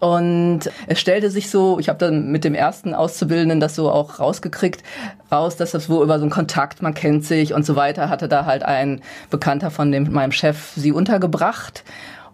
Und 0.00 0.60
es 0.86 0.98
stellte 0.98 1.30
sich 1.30 1.50
so, 1.50 1.78
ich 1.78 1.88
habe 1.88 1.98
dann 1.98 2.32
mit 2.32 2.42
dem 2.42 2.54
ersten 2.54 2.94
Auszubildenden 2.94 3.60
das 3.60 3.76
so 3.76 3.90
auch 3.90 4.18
rausgekriegt, 4.18 4.82
raus, 5.30 5.56
dass 5.56 5.72
das 5.72 5.90
wohl 5.90 6.02
über 6.02 6.18
so 6.18 6.24
einen 6.24 6.30
Kontakt, 6.30 6.82
man 6.82 6.94
kennt 6.94 7.24
sich 7.24 7.52
und 7.52 7.66
so 7.66 7.76
weiter, 7.76 8.08
hatte 8.08 8.26
da 8.26 8.46
halt 8.46 8.62
ein 8.62 9.02
Bekannter 9.28 9.70
von 9.70 9.92
dem, 9.92 10.10
meinem 10.10 10.32
Chef 10.32 10.72
sie 10.74 10.92
untergebracht. 10.92 11.84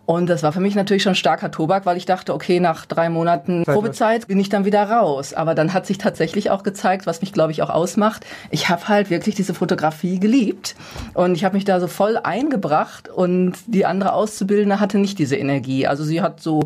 Und 0.07 0.31
das 0.31 0.45
war 0.45 0.53
für 0.53 0.61
mich 0.61 0.77
natürlich 0.77 1.03
schon 1.03 1.17
starker 1.17 1.51
Tobak, 1.51 1.85
weil 1.85 1.97
ich 1.97 2.07
dachte, 2.07 2.33
okay, 2.33 2.61
nach 2.61 2.87
drei 2.87 3.11
Monaten 3.11 3.65
Zeit 3.65 3.75
Probezeit 3.75 4.29
bin 4.29 4.39
ich 4.39 4.49
dann 4.49 4.65
wieder 4.65 4.89
raus. 4.89 5.35
Aber 5.35 5.57
dann 5.57 5.73
hat 5.73 5.85
sich 5.85 5.99
tatsächlich 5.99 6.49
auch 6.51 6.63
gezeigt, 6.63 7.07
was 7.07 7.21
mich, 7.21 7.33
glaube 7.33 7.51
ich, 7.51 7.61
auch 7.61 7.71
ausmacht. 7.71 8.25
Ich 8.51 8.69
habe 8.69 8.87
halt 8.87 9.11
wirklich 9.11 9.35
diese 9.35 9.53
Fotografie 9.53 10.21
geliebt. 10.21 10.77
Und 11.15 11.35
ich 11.35 11.45
habe 11.45 11.57
mich 11.57 11.65
da 11.65 11.81
so 11.81 11.89
voll 11.89 12.17
eingebracht 12.23 13.09
und 13.09 13.55
die 13.67 13.85
andere 13.85 14.13
Auszubildende 14.13 14.79
hatte 14.79 14.99
nicht 14.99 15.19
diese 15.19 15.35
Energie. 15.35 15.89
Also 15.89 16.05
sie 16.05 16.23
hat 16.23 16.41
so 16.41 16.63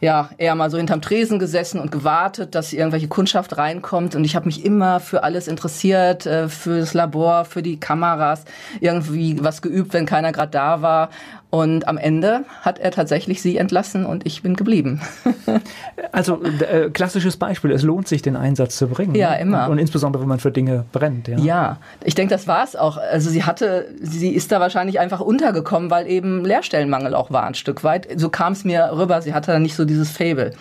ja, 0.00 0.30
eher 0.38 0.54
mal 0.54 0.70
so 0.70 0.76
hinterm 0.76 1.00
Tresen 1.00 1.38
gesessen 1.38 1.80
und 1.80 1.90
gewartet, 1.90 2.54
dass 2.54 2.72
irgendwelche 2.72 3.08
Kundschaft 3.08 3.58
reinkommt. 3.58 4.14
Und 4.14 4.24
ich 4.24 4.36
habe 4.36 4.46
mich 4.46 4.64
immer 4.64 5.00
für 5.00 5.22
alles 5.22 5.48
interessiert, 5.48 6.26
äh, 6.26 6.48
für 6.48 6.80
das 6.80 6.94
Labor, 6.94 7.44
für 7.44 7.62
die 7.62 7.80
Kameras, 7.80 8.44
irgendwie 8.80 9.42
was 9.42 9.62
geübt, 9.62 9.92
wenn 9.92 10.06
keiner 10.06 10.32
gerade 10.32 10.50
da 10.50 10.82
war. 10.82 11.10
Und 11.50 11.88
am 11.88 11.96
Ende 11.96 12.44
hat 12.60 12.78
er 12.78 12.90
tatsächlich 12.90 13.40
sie 13.40 13.56
entlassen 13.56 14.04
und 14.04 14.26
ich 14.26 14.42
bin 14.42 14.54
geblieben. 14.54 15.00
also 16.12 16.42
äh, 16.44 16.90
klassisches 16.90 17.38
Beispiel, 17.38 17.70
es 17.70 17.82
lohnt 17.82 18.06
sich, 18.06 18.20
den 18.20 18.36
Einsatz 18.36 18.76
zu 18.76 18.86
bringen. 18.86 19.14
Ja, 19.14 19.30
ne? 19.30 19.40
immer. 19.40 19.70
Und 19.70 19.78
insbesondere, 19.78 20.20
wenn 20.20 20.28
man 20.28 20.40
für 20.40 20.50
Dinge 20.50 20.84
brennt. 20.92 21.26
Ja, 21.28 21.38
ja 21.38 21.76
ich 22.04 22.14
denke, 22.14 22.34
das 22.34 22.46
war 22.48 22.64
es 22.64 22.76
auch. 22.76 22.98
Also 22.98 23.30
sie 23.30 23.44
hatte, 23.44 23.88
sie 23.98 24.34
ist 24.34 24.52
da 24.52 24.60
wahrscheinlich 24.60 25.00
einfach 25.00 25.20
untergekommen, 25.20 25.90
weil 25.90 26.06
eben 26.06 26.44
Lehrstellenmangel 26.44 27.14
auch 27.14 27.30
war 27.30 27.44
ein 27.44 27.54
Stück 27.54 27.82
weit. 27.82 28.08
So 28.16 28.28
kam 28.28 28.52
es 28.52 28.64
mir 28.64 28.90
rüber. 28.92 29.22
Sie 29.22 29.32
hatte 29.32 29.52
da 29.52 29.58
nicht 29.58 29.74
so 29.74 29.86
dieses 29.88 30.10
Fable. 30.10 30.52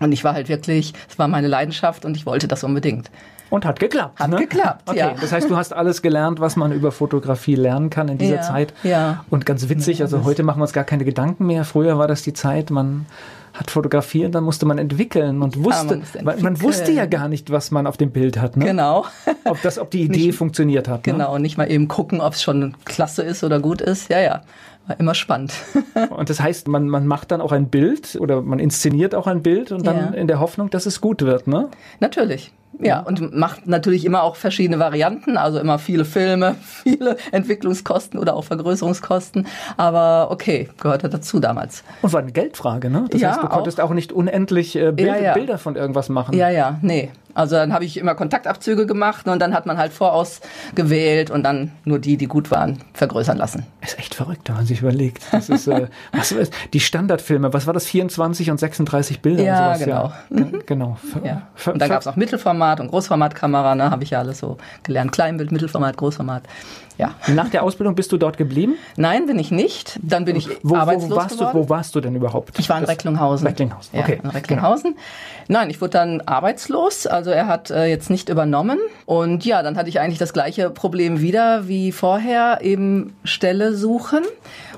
Und 0.00 0.12
ich 0.12 0.22
war 0.22 0.34
halt 0.34 0.48
wirklich, 0.48 0.92
es 1.08 1.18
war 1.18 1.28
meine 1.28 1.48
Leidenschaft 1.48 2.04
und 2.04 2.16
ich 2.16 2.24
wollte 2.24 2.46
das 2.46 2.62
unbedingt. 2.62 3.10
Und 3.50 3.64
hat 3.64 3.80
geklappt. 3.80 4.20
Hat 4.20 4.30
ne? 4.30 4.36
geklappt, 4.36 4.82
okay. 4.86 4.98
ja. 4.98 5.14
Das 5.18 5.32
heißt, 5.32 5.48
du 5.48 5.56
hast 5.56 5.72
alles 5.72 6.02
gelernt, 6.02 6.38
was 6.38 6.56
man 6.56 6.70
über 6.70 6.92
Fotografie 6.92 7.54
lernen 7.54 7.88
kann 7.88 8.08
in 8.08 8.18
dieser 8.18 8.36
ja, 8.36 8.42
Zeit. 8.42 8.74
Ja. 8.82 9.24
Und 9.30 9.46
ganz 9.46 9.68
witzig, 9.68 10.02
also 10.02 10.24
heute 10.24 10.42
machen 10.42 10.58
wir 10.58 10.64
uns 10.64 10.74
gar 10.74 10.84
keine 10.84 11.04
Gedanken 11.04 11.46
mehr. 11.46 11.64
Früher 11.64 11.98
war 11.98 12.06
das 12.06 12.22
die 12.22 12.34
Zeit, 12.34 12.70
man 12.70 13.06
hat 13.54 13.70
fotografiert, 13.70 14.34
dann 14.34 14.44
musste 14.44 14.66
man 14.66 14.78
entwickeln 14.78 15.42
und 15.42 15.64
wusste, 15.64 16.02
ja, 16.14 16.22
man, 16.22 16.42
man, 16.42 16.62
wusste 16.62 16.92
ja 16.92 17.06
gar 17.06 17.28
nicht, 17.28 17.50
was 17.50 17.70
man 17.70 17.86
auf 17.86 17.96
dem 17.96 18.10
Bild 18.10 18.38
hat. 18.38 18.56
Ne? 18.56 18.66
Genau. 18.66 19.06
Ob 19.44 19.60
das, 19.62 19.78
ob 19.78 19.90
die 19.90 20.02
Idee 20.02 20.26
nicht, 20.26 20.38
funktioniert 20.38 20.86
hat. 20.86 21.06
Ne? 21.06 21.14
Genau, 21.14 21.38
nicht 21.38 21.56
mal 21.56 21.70
eben 21.70 21.88
gucken, 21.88 22.20
ob 22.20 22.34
es 22.34 22.42
schon 22.42 22.74
klasse 22.84 23.22
ist 23.22 23.42
oder 23.42 23.60
gut 23.60 23.80
ist. 23.80 24.10
Ja, 24.10 24.20
ja. 24.20 24.42
War 24.88 24.98
immer 24.98 25.14
spannend. 25.14 25.52
und 26.10 26.30
das 26.30 26.40
heißt, 26.40 26.66
man, 26.66 26.88
man 26.88 27.06
macht 27.06 27.30
dann 27.30 27.40
auch 27.40 27.52
ein 27.52 27.68
Bild 27.68 28.16
oder 28.20 28.40
man 28.42 28.58
inszeniert 28.58 29.14
auch 29.14 29.26
ein 29.26 29.42
Bild 29.42 29.70
und 29.70 29.86
dann 29.86 29.96
ja. 29.96 30.06
in 30.10 30.26
der 30.26 30.40
Hoffnung, 30.40 30.70
dass 30.70 30.86
es 30.86 31.00
gut 31.00 31.22
wird, 31.22 31.46
ne? 31.46 31.68
Natürlich. 32.00 32.52
Ja, 32.80 33.00
und 33.00 33.34
macht 33.34 33.66
natürlich 33.66 34.04
immer 34.04 34.22
auch 34.22 34.36
verschiedene 34.36 34.78
Varianten, 34.78 35.36
also 35.36 35.58
immer 35.58 35.78
viele 35.78 36.04
Filme, 36.04 36.54
viele 36.62 37.16
Entwicklungskosten 37.32 38.18
oder 38.18 38.36
auch 38.36 38.44
Vergrößerungskosten. 38.44 39.46
Aber 39.76 40.30
okay, 40.30 40.68
gehörte 40.80 41.08
dazu 41.08 41.40
damals. 41.40 41.82
Und 42.02 42.12
war 42.12 42.20
eine 42.20 42.32
Geldfrage, 42.32 42.90
ne? 42.90 43.06
Das 43.10 43.20
ja, 43.20 43.30
heißt, 43.30 43.42
du 43.42 43.48
konntest 43.48 43.80
auch, 43.80 43.90
auch 43.90 43.94
nicht 43.94 44.12
unendlich 44.12 44.76
äh, 44.76 44.92
Bild, 44.92 45.08
ja, 45.08 45.16
ja. 45.16 45.34
Bilder 45.34 45.58
von 45.58 45.76
irgendwas 45.76 46.08
machen. 46.08 46.36
Ja, 46.36 46.50
ja, 46.50 46.78
nee. 46.82 47.10
Also 47.38 47.54
dann 47.54 47.72
habe 47.72 47.84
ich 47.84 47.96
immer 47.96 48.16
Kontaktabzüge 48.16 48.84
gemacht 48.84 49.28
und 49.28 49.38
dann 49.40 49.54
hat 49.54 49.64
man 49.64 49.78
halt 49.78 49.92
vorausgewählt 49.92 51.30
und 51.30 51.44
dann 51.44 51.70
nur 51.84 52.00
die, 52.00 52.16
die 52.16 52.26
gut 52.26 52.50
waren, 52.50 52.78
vergrößern 52.94 53.36
lassen. 53.36 53.64
Ist 53.80 53.96
echt 53.96 54.16
verrückt, 54.16 54.48
wenn 54.48 54.56
man 54.56 54.66
sich 54.66 54.80
überlegt. 54.80 55.22
Das 55.30 55.48
ist, 55.48 55.68
äh, 55.68 55.86
was 56.12 56.32
ist 56.32 56.52
die 56.72 56.80
Standardfilme, 56.80 57.52
was 57.52 57.68
war 57.68 57.74
das, 57.74 57.86
24 57.86 58.50
und 58.50 58.58
36 58.58 59.20
Bilder? 59.20 59.44
Ja, 59.44 59.72
und 59.72 59.78
sowas, 59.78 59.84
genau. 59.84 60.02
Ja. 60.04 60.14
Mhm. 60.30 60.62
Genau. 60.66 60.96
Ja. 61.22 61.42
Und 61.66 61.80
dann 61.80 61.88
gab 61.88 62.00
es 62.00 62.08
auch 62.08 62.16
Mittelformat 62.16 62.67
und 62.76 62.88
Großformatkamera, 62.88 63.74
ne, 63.74 63.90
habe 63.90 64.04
ich 64.04 64.10
ja 64.10 64.18
alles 64.18 64.38
so 64.38 64.58
gelernt. 64.82 65.12
Kleinbild, 65.12 65.52
Mittelformat, 65.52 65.96
Großformat. 65.96 66.42
Ja. 66.98 67.14
Nach 67.28 67.48
der 67.48 67.62
Ausbildung 67.62 67.94
bist 67.94 68.10
du 68.10 68.16
dort 68.16 68.36
geblieben? 68.36 68.74
Nein, 68.96 69.26
bin 69.26 69.38
ich 69.38 69.52
nicht. 69.52 70.00
Dann 70.02 70.24
bin 70.24 70.34
ich 70.34 70.48
wo, 70.64 70.74
arbeitslos 70.74 71.10
wo 71.12 71.16
warst 71.16 71.38
geworden. 71.38 71.56
Du, 71.56 71.64
wo 71.64 71.68
warst 71.68 71.94
du 71.94 72.00
denn 72.00 72.16
überhaupt? 72.16 72.58
Ich 72.58 72.68
war 72.68 72.76
in 72.76 72.82
das 72.82 72.90
Recklinghausen. 72.90 73.46
Recklinghausen, 73.46 73.98
okay. 73.98 74.16
Ja, 74.16 74.24
in 74.24 74.30
Recklinghausen. 74.30 74.92
Genau. 74.94 75.04
Nein, 75.60 75.70
ich 75.70 75.80
wurde 75.80 75.90
dann 75.90 76.20
arbeitslos. 76.22 77.06
Also 77.06 77.30
er 77.30 77.46
hat 77.46 77.70
äh, 77.70 77.86
jetzt 77.86 78.10
nicht 78.10 78.28
übernommen. 78.28 78.78
Und 79.06 79.44
ja, 79.44 79.62
dann 79.62 79.76
hatte 79.76 79.88
ich 79.88 80.00
eigentlich 80.00 80.18
das 80.18 80.32
gleiche 80.32 80.70
Problem 80.70 81.20
wieder 81.20 81.68
wie 81.68 81.92
vorher, 81.92 82.58
eben 82.62 83.14
Stelle 83.22 83.74
suchen. 83.74 84.24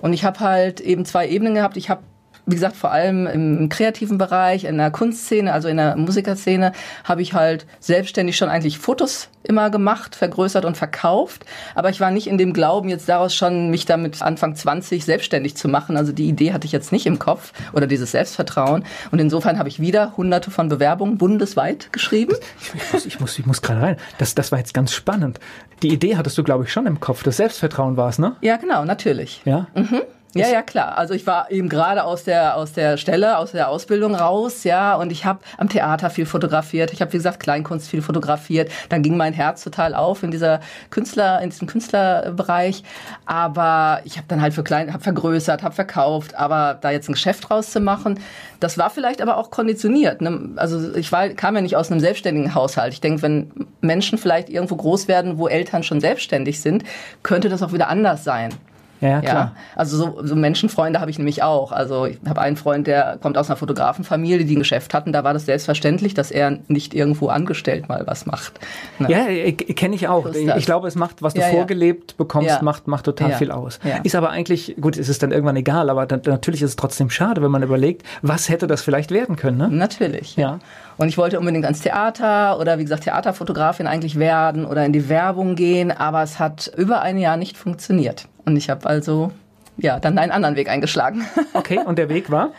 Und 0.03 0.13
ich 0.13 0.23
habe 0.25 0.41
halt 0.41 0.81
eben 0.81 1.07
zwei 1.07 1.27
Ebenen 1.27 1.55
gehabt. 1.55 1.79
Ich 1.79 1.89
habe 1.89 2.03
wie 2.51 2.55
gesagt, 2.55 2.77
vor 2.77 2.91
allem 2.91 3.27
im 3.27 3.69
kreativen 3.69 4.19
Bereich, 4.19 4.65
in 4.65 4.79
der 4.79 4.91
Kunstszene, 4.91 5.53
also 5.53 5.69
in 5.69 5.77
der 5.77 5.97
Musikerszene, 5.97 6.73
habe 7.05 7.23
ich 7.23 7.35
halt 7.35 7.67
selbstständig 7.79 8.37
schon 8.37 8.49
eigentlich 8.49 8.79
Fotos 8.79 9.29
immer 9.43 9.71
gemacht, 9.71 10.15
vergrößert 10.15 10.65
und 10.65 10.77
verkauft. 10.77 11.45
Aber 11.75 11.91
ich 11.91 12.01
war 12.01 12.11
nicht 12.11 12.27
in 12.27 12.39
dem 12.39 12.53
Glauben, 12.53 12.89
jetzt 12.89 13.09
daraus 13.09 13.35
schon 13.35 13.71
mich 13.71 13.85
damit 13.87 14.21
Anfang 14.21 14.55
20 14.55 15.05
selbstständig 15.05 15.57
zu 15.57 15.69
machen. 15.69 15.97
Also 15.97 16.13
die 16.13 16.29
Idee 16.29 16.53
hatte 16.53 16.67
ich 16.67 16.73
jetzt 16.73 16.93
nicht 16.93 17.07
im 17.07 17.19
Kopf 17.19 17.53
oder 17.73 17.87
dieses 17.87 18.13
Selbstvertrauen. 18.13 18.85
Und 19.11 19.19
insofern 19.19 19.59
habe 19.59 19.69
ich 19.69 19.81
wieder 19.81 20.17
hunderte 20.17 20.51
von 20.51 20.69
Bewerbungen 20.69 21.19
bundesweit 21.19 21.93
geschrieben. 21.93 22.35
Ich, 22.75 22.93
muss, 22.93 23.07
ich 23.07 23.21
muss, 23.21 23.39
ich 23.39 23.47
muss 23.47 23.63
gerade 23.63 23.81
rein. 23.81 23.97
Das, 24.19 24.35
das 24.35 24.53
war 24.53 24.59
jetzt 24.59 24.75
ganz 24.75 24.93
spannend. 24.93 25.41
Die 25.83 25.89
Idee 25.89 26.17
hattest 26.17 26.37
du, 26.37 26.45
glaube 26.45 26.65
ich, 26.65 26.73
schon 26.73 26.87
im 26.87 27.01
Kopf. 27.01 27.23
Das 27.23 27.39
Selbstvertrauen 27.39 27.97
war 27.97 28.11
es, 28.11 28.19
ne? 28.19 28.37
Ja, 28.43 28.57
genau, 28.57 28.85
natürlich. 28.85 29.41
Ja. 29.45 29.67
Mhm. 29.75 30.03
Ja, 30.35 30.49
ja, 30.49 30.63
klar. 30.63 30.97
Also 30.97 31.13
ich 31.13 31.27
war 31.27 31.51
eben 31.51 31.69
gerade 31.69 32.05
aus 32.05 32.23
der 32.23 32.57
aus 32.57 32.73
der 32.73 32.97
Stelle, 32.99 33.39
aus 33.39 33.51
der 33.51 33.69
Ausbildung 33.69 34.15
raus, 34.15 34.63
ja, 34.63 34.95
und 34.95 35.11
ich 35.11 35.25
habe 35.25 35.41
am 35.59 35.69
Theater 35.69 36.09
viel 36.09 36.27
fotografiert. 36.27 36.93
Ich 36.93 37.01
habe 37.01 37.13
wie 37.13 37.17
gesagt 37.17 37.41
Kleinkunst 37.41 37.89
viel 37.89 38.01
fotografiert. 38.01 38.71
Dann 38.91 39.03
ging 39.03 39.17
mein 39.17 39.33
Herz 39.33 39.65
total 39.65 39.95
auf 39.95 40.23
in 40.23 40.31
dieser 40.31 40.61
Künstler 40.91 41.41
in 41.41 41.51
diesem 41.51 41.67
Künstlerbereich, 41.67 42.85
aber 43.27 44.03
ich 44.05 44.19
habe 44.19 44.27
dann 44.29 44.41
halt 44.41 44.55
für 44.55 44.63
klein 44.63 44.93
habe 44.93 45.03
vergrößert, 45.03 45.65
habe 45.65 45.75
verkauft, 45.75 46.37
aber 46.37 46.79
da 46.81 46.91
jetzt 46.91 47.09
ein 47.09 47.15
Geschäft 47.15 47.49
draus 47.49 47.71
zu 47.71 47.81
machen, 47.81 48.21
das 48.61 48.79
war 48.79 48.91
vielleicht 48.91 49.23
aber 49.23 49.37
auch 49.37 49.51
konditioniert. 49.51 50.21
Ne? 50.21 50.51
Also 50.57 50.95
ich 50.95 51.11
war 51.11 51.29
kam 51.31 51.57
ja 51.57 51.61
nicht 51.61 51.77
aus 51.77 51.91
einem 51.91 52.01
selbstständigen 52.01 52.55
Haushalt. 52.55 52.93
Ich 52.93 53.01
denke, 53.01 53.23
wenn 53.23 53.51
Menschen 53.81 54.17
vielleicht 54.17 54.49
irgendwo 54.49 54.77
groß 54.77 55.09
werden, 55.09 55.39
wo 55.39 55.49
Eltern 55.49 55.83
schon 55.83 56.01
selbstständig 56.01 56.61
sind, 56.61 56.85
könnte 57.25 57.49
das 57.49 57.63
auch 57.63 57.73
wieder 57.73 57.89
anders 57.89 58.23
sein. 58.23 58.55
Ja, 59.01 59.21
klar. 59.21 59.35
Ja, 59.35 59.53
also 59.77 59.97
so, 59.97 60.27
so 60.27 60.37
Menschenfreunde 60.37 61.01
habe 61.01 61.11
ich 61.11 61.19
nämlich 61.19 61.43
auch. 61.43 61.73
Also 61.73 62.07
ich 62.07 62.19
habe 62.29 62.41
einen 62.41 62.57
Freund, 62.57 62.87
der 62.87 63.19
kommt 63.21 63.39
aus 63.39 63.49
einer 63.49 63.57
Fotografenfamilie, 63.57 64.45
die 64.45 64.57
ein 64.57 64.59
Geschäft 64.59 64.93
hatten. 64.95 65.13
Da 65.13 65.25
war 65.25 65.33
das 65.33 65.47
selbstverständlich, 65.47 66.15
dass 66.15 66.31
er 66.31 66.59
nicht 66.69 66.95
irgendwo 66.95 67.29
angestellt 67.29 67.89
mal 67.89 68.07
was 68.07 68.27
macht. 68.27 68.61
Ne? 68.99 69.09
Ja, 69.11 69.53
kenne 69.53 69.95
ich 69.95 70.09
auch. 70.09 70.27
So 70.27 70.39
ich 70.39 70.67
glaube, 70.67 70.89
es 70.89 70.97
macht, 70.97 71.23
was 71.23 71.35
du 71.35 71.41
ja, 71.41 71.49
vorgelebt 71.49 72.17
bekommst, 72.17 72.63
macht, 72.63 72.87
macht 72.89 73.05
total 73.05 73.33
viel 73.33 73.51
aus. 73.51 73.79
Ist 74.03 74.15
aber 74.15 74.31
eigentlich, 74.31 74.77
gut, 74.81 74.97
ist 74.97 75.09
es 75.09 75.19
dann 75.19 75.33
irgendwann 75.33 75.57
egal, 75.57 75.91
aber 75.91 76.07
dann, 76.07 76.21
natürlich 76.27 76.63
ist 76.63 76.71
es 76.71 76.77
trotzdem 76.77 77.11
schade, 77.11 77.43
wenn 77.43 77.51
man 77.51 77.63
überlegt, 77.63 78.05
was 78.23 78.49
hätte 78.49 78.67
das 78.67 78.83
vielleicht 78.83 79.11
werden 79.11 79.37
können. 79.37 79.59
Ne? 79.59 79.69
Natürlich. 79.69 80.37
Ja. 80.37 80.59
Und 80.97 81.09
ich 81.09 81.17
wollte 81.17 81.39
unbedingt 81.39 81.65
ans 81.65 81.81
Theater 81.81 82.59
oder 82.59 82.79
wie 82.79 82.83
gesagt 82.83 83.05
Theaterfotografin 83.05 83.87
eigentlich 83.87 84.19
werden 84.19 84.67
oder 84.67 84.85
in 84.85 84.93
die 84.93 85.09
Werbung 85.09 85.55
gehen, 85.55 85.91
aber 85.91 86.23
es 86.23 86.39
hat 86.39 86.71
über 86.77 87.01
ein 87.01 87.17
Jahr 87.17 87.39
nicht 87.39 87.57
funktioniert. 87.57 88.27
Und 88.45 88.57
ich 88.57 88.71
habe 88.71 88.89
also 88.89 89.33
ja 89.77 89.99
dann 89.99 90.19
einen 90.19 90.33
anderen 90.33 90.57
Weg 90.57 90.69
eingeschlagen. 90.69 91.25
Okay, 91.55 91.81
und 91.85 91.99
der 91.99 92.09
Weg 92.09 92.31
war? 92.31 92.53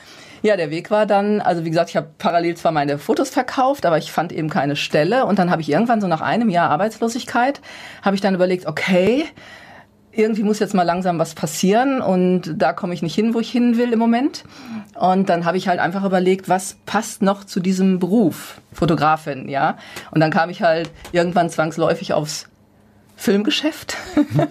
Ja, 0.44 0.58
der 0.58 0.72
Weg 0.72 0.90
war 0.90 1.06
dann, 1.06 1.40
also 1.40 1.64
wie 1.66 1.70
gesagt, 1.70 1.92
ich 1.92 1.96
habe 1.96 2.10
parallel 2.18 2.56
zwar 2.56 2.72
meine 2.72 2.98
Fotos 2.98 3.30
verkauft, 3.30 3.86
aber 3.86 3.98
ich 4.00 4.12
fand 4.12 4.32
eben 4.32 4.50
keine 4.50 4.76
Stelle. 4.76 5.26
Und 5.26 5.38
dann 5.38 5.52
habe 5.52 5.62
ich 5.62 5.70
irgendwann 5.70 6.02
so 6.02 6.08
nach 6.08 6.22
einem 6.22 6.50
Jahr 6.50 6.70
Arbeitslosigkeit, 6.72 7.62
habe 8.02 8.16
ich 8.16 8.22
dann 8.22 8.34
überlegt, 8.34 8.66
okay, 8.66 9.26
irgendwie 10.12 10.44
muss 10.44 10.60
jetzt 10.60 10.74
mal 10.74 10.84
langsam 10.84 11.20
was 11.20 11.36
passieren 11.36 12.02
und 12.02 12.54
da 12.58 12.74
komme 12.74 12.94
ich 12.94 13.02
nicht 13.02 13.16
hin, 13.16 13.34
wo 13.34 13.40
ich 13.40 13.50
hin 13.50 13.78
will 13.78 13.94
im 13.94 14.00
Moment. 14.00 14.44
Und 15.00 15.30
dann 15.30 15.46
habe 15.46 15.58
ich 15.58 15.68
halt 15.68 15.80
einfach 15.80 16.04
überlegt, 16.04 16.50
was 16.50 16.78
passt 16.86 17.22
noch 17.22 17.44
zu 17.44 17.60
diesem 17.60 18.00
Beruf, 18.00 18.60
Fotografin, 18.74 19.48
ja. 19.48 19.78
Und 20.12 20.20
dann 20.20 20.32
kam 20.32 20.50
ich 20.50 20.62
halt 20.62 20.90
irgendwann 21.12 21.50
zwangsläufig 21.50 22.14
aufs 22.14 22.50
Filmgeschäft. 23.22 23.98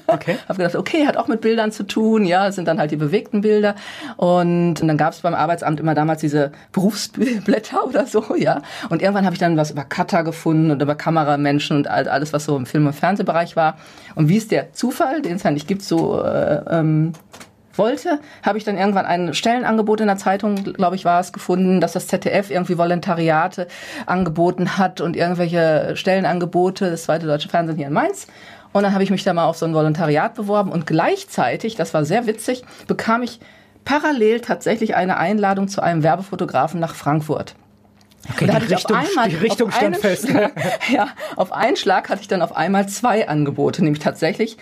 Okay. 0.06 0.38
habe 0.48 0.58
gedacht, 0.58 0.76
okay, 0.76 1.04
hat 1.04 1.16
auch 1.16 1.26
mit 1.26 1.40
Bildern 1.40 1.72
zu 1.72 1.82
tun, 1.82 2.24
ja, 2.24 2.52
sind 2.52 2.68
dann 2.68 2.78
halt 2.78 2.92
die 2.92 2.96
bewegten 2.96 3.40
Bilder. 3.40 3.74
Und, 4.16 4.80
und 4.80 4.86
dann 4.86 4.96
gab 4.96 5.12
es 5.12 5.20
beim 5.20 5.34
Arbeitsamt 5.34 5.80
immer 5.80 5.96
damals 5.96 6.20
diese 6.20 6.52
Berufsblätter 6.70 7.84
oder 7.88 8.06
so, 8.06 8.36
ja. 8.36 8.62
Und 8.88 9.02
irgendwann 9.02 9.24
habe 9.24 9.34
ich 9.34 9.40
dann 9.40 9.56
was 9.56 9.72
über 9.72 9.82
Cutter 9.82 10.22
gefunden 10.22 10.70
und 10.70 10.80
über 10.80 10.94
Kameramenschen 10.94 11.78
und 11.78 11.88
alles, 11.88 12.32
was 12.32 12.44
so 12.44 12.56
im 12.56 12.64
Film- 12.64 12.86
und 12.86 12.92
Fernsehbereich 12.92 13.56
war. 13.56 13.76
Und 14.14 14.28
wie 14.28 14.36
es 14.36 14.46
der 14.46 14.72
Zufall, 14.72 15.20
den 15.20 15.36
es 15.36 15.42
ja 15.42 15.50
nicht 15.50 15.66
gibt, 15.66 15.82
so 15.82 16.22
äh, 16.22 16.62
ähm, 16.70 17.12
wollte, 17.80 18.20
habe 18.44 18.58
ich 18.58 18.64
dann 18.64 18.76
irgendwann 18.76 19.06
ein 19.06 19.34
Stellenangebot 19.34 20.00
in 20.00 20.06
der 20.06 20.16
Zeitung, 20.16 20.56
glaube 20.74 20.96
ich, 20.96 21.04
war 21.04 21.20
es, 21.20 21.32
gefunden, 21.32 21.80
dass 21.80 21.92
das 21.92 22.06
ZDF 22.06 22.50
irgendwie 22.50 22.78
Volontariate 22.78 23.66
angeboten 24.06 24.76
hat 24.78 25.00
und 25.00 25.16
irgendwelche 25.16 25.92
Stellenangebote, 25.94 26.90
das 26.90 27.04
zweite 27.04 27.26
deutsche 27.26 27.48
Fernsehen 27.48 27.76
hier 27.76 27.88
in 27.88 27.92
Mainz. 27.92 28.26
Und 28.72 28.82
dann 28.82 28.92
habe 28.92 29.02
ich 29.02 29.10
mich 29.10 29.24
da 29.24 29.32
mal 29.32 29.46
auf 29.46 29.56
so 29.56 29.66
ein 29.66 29.74
Volontariat 29.74 30.34
beworben 30.34 30.70
und 30.70 30.86
gleichzeitig, 30.86 31.74
das 31.74 31.92
war 31.92 32.04
sehr 32.04 32.26
witzig, 32.26 32.62
bekam 32.86 33.22
ich 33.22 33.40
parallel 33.84 34.40
tatsächlich 34.40 34.94
eine 34.94 35.16
Einladung 35.16 35.68
zu 35.68 35.82
einem 35.82 36.02
Werbefotografen 36.02 36.78
nach 36.78 36.94
Frankfurt. 36.94 37.54
Okay, 38.28 38.46
die 38.46 38.74
Richtung, 38.74 38.96
einmal, 38.96 39.28
die 39.28 39.36
Richtung 39.36 39.70
stand 39.72 39.96
fest. 39.96 40.28
ja, 40.92 41.08
auf 41.36 41.52
einen 41.52 41.76
Schlag 41.76 42.10
hatte 42.10 42.20
ich 42.20 42.28
dann 42.28 42.42
auf 42.42 42.54
einmal 42.54 42.88
zwei 42.88 43.28
Angebote, 43.28 43.82
nämlich 43.82 44.02
tatsächlich 44.02 44.58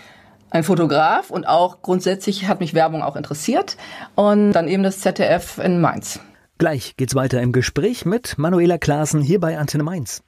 ein 0.50 0.65
Fotograf 0.65 1.31
und 1.31 1.47
auch 1.47 1.83
grundsätzlich 1.83 2.49
hat 2.49 2.61
mich 2.61 2.73
Werbung 2.73 3.03
auch 3.03 3.17
interessiert 3.17 3.77
und 4.15 4.53
dann 4.53 4.69
eben 4.69 4.83
das 4.83 5.00
ZDF 5.00 5.59
in 5.59 5.81
Mainz. 5.81 6.21
Gleich 6.59 6.97
geht's 6.97 7.15
weiter 7.15 7.43
im 7.43 7.53
Gespräch 7.53 8.05
mit 8.05 8.38
Manuela 8.38 8.79
Klaassen 8.79 9.21
hier 9.21 9.41
bei 9.41 9.59
Antenne 9.59 9.85
Mainz. 9.85 10.23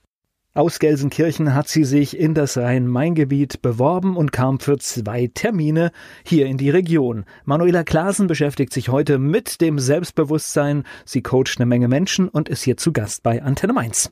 Aus 0.53 0.81
Gelsenkirchen 0.81 1.55
hat 1.55 1.69
sie 1.69 1.85
sich 1.85 2.19
in 2.19 2.35
das 2.35 2.59
Rhein-Main-Gebiet 2.59 3.63
beworben 3.63 4.17
und 4.17 4.33
kam 4.33 4.59
für 4.59 4.79
zwei 4.79 5.31
Termine 5.33 5.93
hier 6.25 6.47
in 6.47 6.57
die 6.57 6.71
Region. 6.71 7.25
Manuela 7.45 7.85
Klasen 7.85 8.27
beschäftigt 8.27 8.73
sich 8.73 8.89
heute 8.89 9.21
mit 9.21 9.61
dem 9.61 9.79
Selbstbewusstsein. 9.79 10.83
Sie 11.05 11.23
coacht 11.23 11.59
eine 11.59 11.67
Menge 11.67 11.87
Menschen 11.87 12.29
und 12.29 12.49
ist 12.49 12.65
hier 12.65 12.77
zu 12.77 12.93
Gast 12.93 13.23
bei 13.23 13.41
Antenne 13.41 13.73
Mainz. 13.73 14.11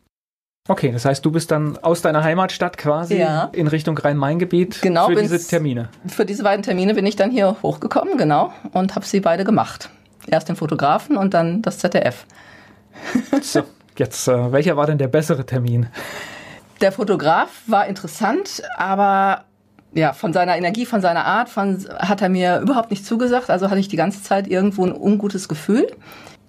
Okay, 0.68 0.92
das 0.92 1.04
heißt, 1.04 1.24
du 1.24 1.32
bist 1.32 1.50
dann 1.50 1.76
aus 1.78 2.02
deiner 2.02 2.22
Heimatstadt 2.22 2.78
quasi 2.78 3.18
ja. 3.18 3.50
in 3.52 3.66
Richtung 3.66 3.98
Rhein-Main-Gebiet 3.98 4.80
genau, 4.80 5.08
für 5.08 5.16
diese 5.16 5.44
Termine. 5.44 5.88
Für 6.06 6.24
diese 6.24 6.44
beiden 6.44 6.62
Termine 6.62 6.94
bin 6.94 7.04
ich 7.04 7.16
dann 7.16 7.32
hier 7.32 7.56
hochgekommen, 7.64 8.16
genau, 8.16 8.52
und 8.70 8.94
habe 8.94 9.04
sie 9.04 9.18
beide 9.18 9.42
gemacht. 9.42 9.90
Erst 10.28 10.48
den 10.48 10.54
Fotografen 10.54 11.16
und 11.16 11.34
dann 11.34 11.62
das 11.62 11.78
ZDF. 11.78 12.26
So. 13.42 13.64
Jetzt, 13.98 14.28
äh, 14.28 14.52
welcher 14.52 14.76
war 14.76 14.86
denn 14.86 14.98
der 14.98 15.08
bessere 15.08 15.44
Termin? 15.44 15.88
Der 16.80 16.92
Fotograf 16.92 17.48
war 17.66 17.86
interessant, 17.86 18.62
aber 18.76 19.44
ja, 19.92 20.12
von 20.12 20.32
seiner 20.32 20.56
Energie, 20.56 20.86
von 20.86 21.00
seiner 21.00 21.24
Art, 21.24 21.48
von, 21.48 21.84
hat 21.98 22.22
er 22.22 22.28
mir 22.28 22.60
überhaupt 22.60 22.90
nicht 22.90 23.04
zugesagt. 23.04 23.50
Also 23.50 23.70
hatte 23.70 23.80
ich 23.80 23.88
die 23.88 23.96
ganze 23.96 24.22
Zeit 24.22 24.46
irgendwo 24.46 24.84
ein 24.84 24.92
ungutes 24.92 25.48
Gefühl. 25.48 25.88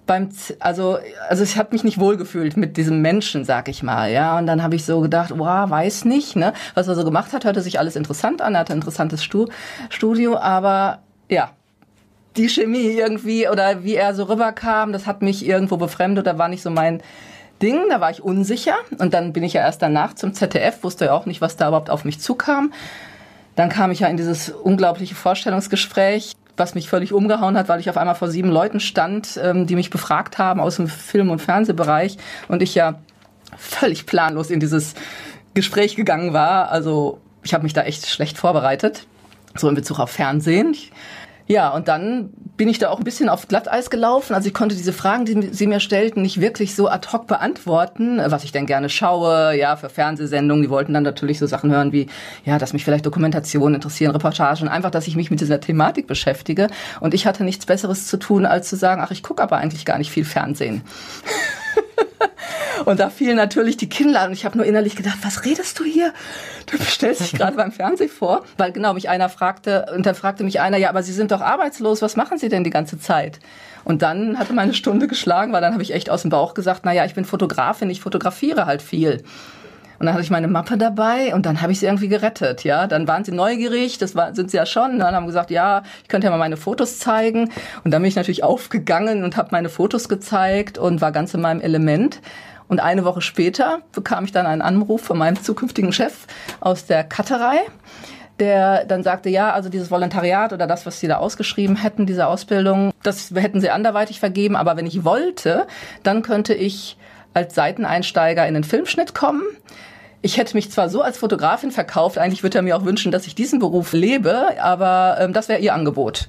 Beim, 0.06 0.28
also, 0.60 0.98
also 1.28 1.42
ich 1.42 1.56
habe 1.56 1.70
mich 1.72 1.82
nicht 1.82 1.98
wohlgefühlt 1.98 2.56
mit 2.56 2.76
diesem 2.76 3.00
Menschen, 3.00 3.44
sag 3.44 3.68
ich 3.68 3.82
mal, 3.82 4.10
ja. 4.10 4.38
Und 4.38 4.46
dann 4.46 4.62
habe 4.62 4.76
ich 4.76 4.84
so 4.84 5.00
gedacht, 5.00 5.32
wow, 5.36 5.68
weiß 5.68 6.04
nicht, 6.04 6.36
ne, 6.36 6.52
was 6.74 6.86
er 6.86 6.94
so 6.94 7.04
gemacht 7.04 7.32
hat, 7.32 7.44
hörte 7.44 7.62
sich 7.62 7.78
alles 7.78 7.96
interessant 7.96 8.42
an, 8.42 8.54
er 8.54 8.60
hatte 8.60 8.72
ein 8.72 8.78
interessantes 8.78 9.24
Stu 9.24 9.46
Studio, 9.88 10.36
aber 10.36 11.00
ja, 11.28 11.50
die 12.36 12.48
Chemie 12.48 12.92
irgendwie 12.92 13.48
oder 13.48 13.84
wie 13.84 13.94
er 13.94 14.14
so 14.14 14.24
rüberkam, 14.24 14.92
das 14.92 15.06
hat 15.06 15.22
mich 15.22 15.46
irgendwo 15.46 15.76
befremdet 15.76 16.26
oder 16.26 16.38
war 16.38 16.48
nicht 16.48 16.62
so 16.62 16.70
mein 16.70 17.02
Ding, 17.62 17.88
da 17.88 18.00
war 18.00 18.10
ich 18.10 18.22
unsicher. 18.22 18.74
Und 18.98 19.14
dann 19.14 19.32
bin 19.32 19.42
ich 19.42 19.54
ja 19.54 19.62
erst 19.62 19.82
danach 19.82 20.14
zum 20.14 20.34
ZDF, 20.34 20.82
wusste 20.82 21.06
ja 21.06 21.12
auch 21.12 21.26
nicht, 21.26 21.40
was 21.40 21.56
da 21.56 21.68
überhaupt 21.68 21.90
auf 21.90 22.04
mich 22.04 22.20
zukam. 22.20 22.72
Dann 23.56 23.68
kam 23.68 23.90
ich 23.90 24.00
ja 24.00 24.08
in 24.08 24.16
dieses 24.16 24.50
unglaubliche 24.50 25.14
Vorstellungsgespräch, 25.14 26.32
was 26.56 26.74
mich 26.74 26.88
völlig 26.88 27.12
umgehauen 27.12 27.56
hat, 27.56 27.68
weil 27.68 27.80
ich 27.80 27.90
auf 27.90 27.96
einmal 27.96 28.14
vor 28.14 28.28
sieben 28.28 28.50
Leuten 28.50 28.80
stand, 28.80 29.38
ähm, 29.42 29.66
die 29.66 29.74
mich 29.74 29.90
befragt 29.90 30.38
haben 30.38 30.60
aus 30.60 30.76
dem 30.76 30.88
Film- 30.88 31.30
und 31.30 31.40
Fernsehbereich 31.40 32.16
und 32.48 32.62
ich 32.62 32.74
ja 32.74 33.00
völlig 33.56 34.06
planlos 34.06 34.50
in 34.50 34.60
dieses 34.60 34.94
Gespräch 35.54 35.96
gegangen 35.96 36.32
war. 36.32 36.70
Also 36.70 37.18
ich 37.42 37.54
habe 37.54 37.64
mich 37.64 37.72
da 37.72 37.82
echt 37.82 38.06
schlecht 38.06 38.38
vorbereitet, 38.38 39.06
so 39.56 39.68
in 39.68 39.74
Bezug 39.74 39.98
auf 39.98 40.10
Fernsehen. 40.10 40.72
Ich 40.72 40.92
ja, 41.50 41.70
und 41.70 41.88
dann 41.88 42.30
bin 42.56 42.68
ich 42.68 42.78
da 42.78 42.90
auch 42.90 42.98
ein 42.98 43.04
bisschen 43.04 43.28
auf 43.28 43.48
Glatteis 43.48 43.90
gelaufen. 43.90 44.34
Also 44.34 44.46
ich 44.46 44.54
konnte 44.54 44.76
diese 44.76 44.92
Fragen, 44.92 45.24
die 45.24 45.48
sie 45.50 45.66
mir 45.66 45.80
stellten, 45.80 46.22
nicht 46.22 46.40
wirklich 46.40 46.76
so 46.76 46.88
ad 46.88 47.08
hoc 47.12 47.26
beantworten, 47.26 48.20
was 48.24 48.44
ich 48.44 48.52
denn 48.52 48.66
gerne 48.66 48.88
schaue, 48.88 49.58
ja, 49.58 49.74
für 49.74 49.88
Fernsehsendungen. 49.88 50.62
Die 50.62 50.70
wollten 50.70 50.94
dann 50.94 51.02
natürlich 51.02 51.40
so 51.40 51.48
Sachen 51.48 51.72
hören 51.72 51.90
wie, 51.90 52.06
ja, 52.44 52.58
dass 52.58 52.72
mich 52.72 52.84
vielleicht 52.84 53.04
Dokumentationen 53.04 53.74
interessieren, 53.74 54.12
Reportagen, 54.12 54.68
einfach, 54.68 54.92
dass 54.92 55.08
ich 55.08 55.16
mich 55.16 55.32
mit 55.32 55.40
dieser 55.40 55.58
Thematik 55.58 56.06
beschäftige. 56.06 56.68
Und 57.00 57.14
ich 57.14 57.26
hatte 57.26 57.42
nichts 57.42 57.66
Besseres 57.66 58.06
zu 58.06 58.16
tun, 58.16 58.46
als 58.46 58.68
zu 58.68 58.76
sagen, 58.76 59.02
ach, 59.04 59.10
ich 59.10 59.24
gucke 59.24 59.42
aber 59.42 59.56
eigentlich 59.56 59.84
gar 59.84 59.98
nicht 59.98 60.12
viel 60.12 60.24
Fernsehen. 60.24 60.82
Und 62.84 63.00
da 63.00 63.10
fielen 63.10 63.36
natürlich 63.36 63.76
die 63.76 63.88
Kinnladen. 63.88 64.28
Und 64.28 64.34
ich 64.34 64.44
habe 64.44 64.56
nur 64.56 64.66
innerlich 64.66 64.96
gedacht, 64.96 65.18
was 65.22 65.44
redest 65.44 65.78
du 65.78 65.84
hier? 65.84 66.12
Du 66.66 66.76
stellst 66.82 67.20
dich 67.20 67.32
gerade 67.32 67.56
beim 67.56 67.72
Fernsehen 67.72 68.10
vor. 68.10 68.44
Weil 68.56 68.72
genau 68.72 68.94
mich 68.94 69.08
einer 69.08 69.28
fragte, 69.28 69.86
und 69.94 70.06
dann 70.06 70.14
fragte 70.14 70.44
mich 70.44 70.60
einer, 70.60 70.76
ja, 70.76 70.88
aber 70.88 71.02
Sie 71.02 71.12
sind 71.12 71.30
doch 71.30 71.40
arbeitslos, 71.40 72.02
was 72.02 72.16
machen 72.16 72.38
Sie 72.38 72.48
denn 72.48 72.64
die 72.64 72.70
ganze 72.70 72.98
Zeit? 72.98 73.40
Und 73.84 74.02
dann 74.02 74.38
hatte 74.38 74.52
meine 74.52 74.74
Stunde 74.74 75.08
geschlagen, 75.08 75.52
weil 75.52 75.60
dann 75.60 75.72
habe 75.72 75.82
ich 75.82 75.94
echt 75.94 76.10
aus 76.10 76.22
dem 76.22 76.30
Bauch 76.30 76.54
gesagt, 76.54 76.82
na 76.84 76.92
ja, 76.92 77.04
ich 77.04 77.14
bin 77.14 77.24
Fotografin, 77.24 77.90
ich 77.90 78.00
fotografiere 78.00 78.66
halt 78.66 78.82
viel. 78.82 79.22
Und 80.00 80.06
dann 80.06 80.14
hatte 80.14 80.24
ich 80.24 80.30
meine 80.30 80.48
Mappe 80.48 80.78
dabei 80.78 81.34
und 81.34 81.44
dann 81.44 81.60
habe 81.60 81.72
ich 81.72 81.80
sie 81.80 81.84
irgendwie 81.84 82.08
gerettet, 82.08 82.64
ja. 82.64 82.86
Dann 82.86 83.06
waren 83.06 83.22
sie 83.22 83.32
neugierig, 83.32 83.98
das 83.98 84.14
war, 84.14 84.34
sind 84.34 84.50
sie 84.50 84.56
ja 84.56 84.64
schon. 84.64 84.98
Dann 84.98 85.14
haben 85.14 85.26
gesagt, 85.26 85.50
ja, 85.50 85.82
ich 86.02 86.08
könnte 86.08 86.26
ja 86.26 86.30
mal 86.30 86.38
meine 86.38 86.56
Fotos 86.56 86.98
zeigen. 86.98 87.50
Und 87.84 87.90
dann 87.90 88.00
bin 88.00 88.08
ich 88.08 88.16
natürlich 88.16 88.42
aufgegangen 88.42 89.24
und 89.24 89.36
habe 89.36 89.50
meine 89.52 89.68
Fotos 89.68 90.08
gezeigt 90.08 90.78
und 90.78 91.02
war 91.02 91.12
ganz 91.12 91.34
in 91.34 91.42
meinem 91.42 91.60
Element. 91.60 92.20
Und 92.70 92.78
eine 92.78 93.04
Woche 93.04 93.20
später 93.20 93.80
bekam 93.92 94.24
ich 94.24 94.30
dann 94.30 94.46
einen 94.46 94.62
Anruf 94.62 95.02
von 95.02 95.18
meinem 95.18 95.42
zukünftigen 95.42 95.92
Chef 95.92 96.26
aus 96.60 96.86
der 96.86 97.04
Cutterei 97.04 97.58
der 98.38 98.86
dann 98.86 99.02
sagte, 99.02 99.28
ja, 99.28 99.52
also 99.52 99.68
dieses 99.68 99.90
Volontariat 99.90 100.54
oder 100.54 100.66
das, 100.66 100.86
was 100.86 100.98
sie 100.98 101.06
da 101.06 101.18
ausgeschrieben 101.18 101.76
hätten, 101.76 102.06
diese 102.06 102.26
Ausbildung, 102.26 102.94
das 103.02 103.30
hätten 103.34 103.60
sie 103.60 103.68
anderweitig 103.68 104.18
vergeben, 104.18 104.56
aber 104.56 104.78
wenn 104.78 104.86
ich 104.86 105.04
wollte, 105.04 105.66
dann 106.04 106.22
könnte 106.22 106.54
ich 106.54 106.96
als 107.34 107.54
Seiteneinsteiger 107.54 108.48
in 108.48 108.54
den 108.54 108.64
Filmschnitt 108.64 109.14
kommen. 109.14 109.42
Ich 110.22 110.38
hätte 110.38 110.56
mich 110.56 110.70
zwar 110.70 110.88
so 110.88 111.02
als 111.02 111.18
Fotografin 111.18 111.70
verkauft, 111.70 112.16
eigentlich 112.16 112.42
würde 112.42 112.58
er 112.58 112.62
mir 112.62 112.78
auch 112.78 112.86
wünschen, 112.86 113.12
dass 113.12 113.26
ich 113.26 113.34
diesen 113.34 113.58
Beruf 113.58 113.92
lebe, 113.92 114.58
aber 114.58 115.18
ähm, 115.20 115.34
das 115.34 115.50
wäre 115.50 115.60
ihr 115.60 115.74
Angebot. 115.74 116.26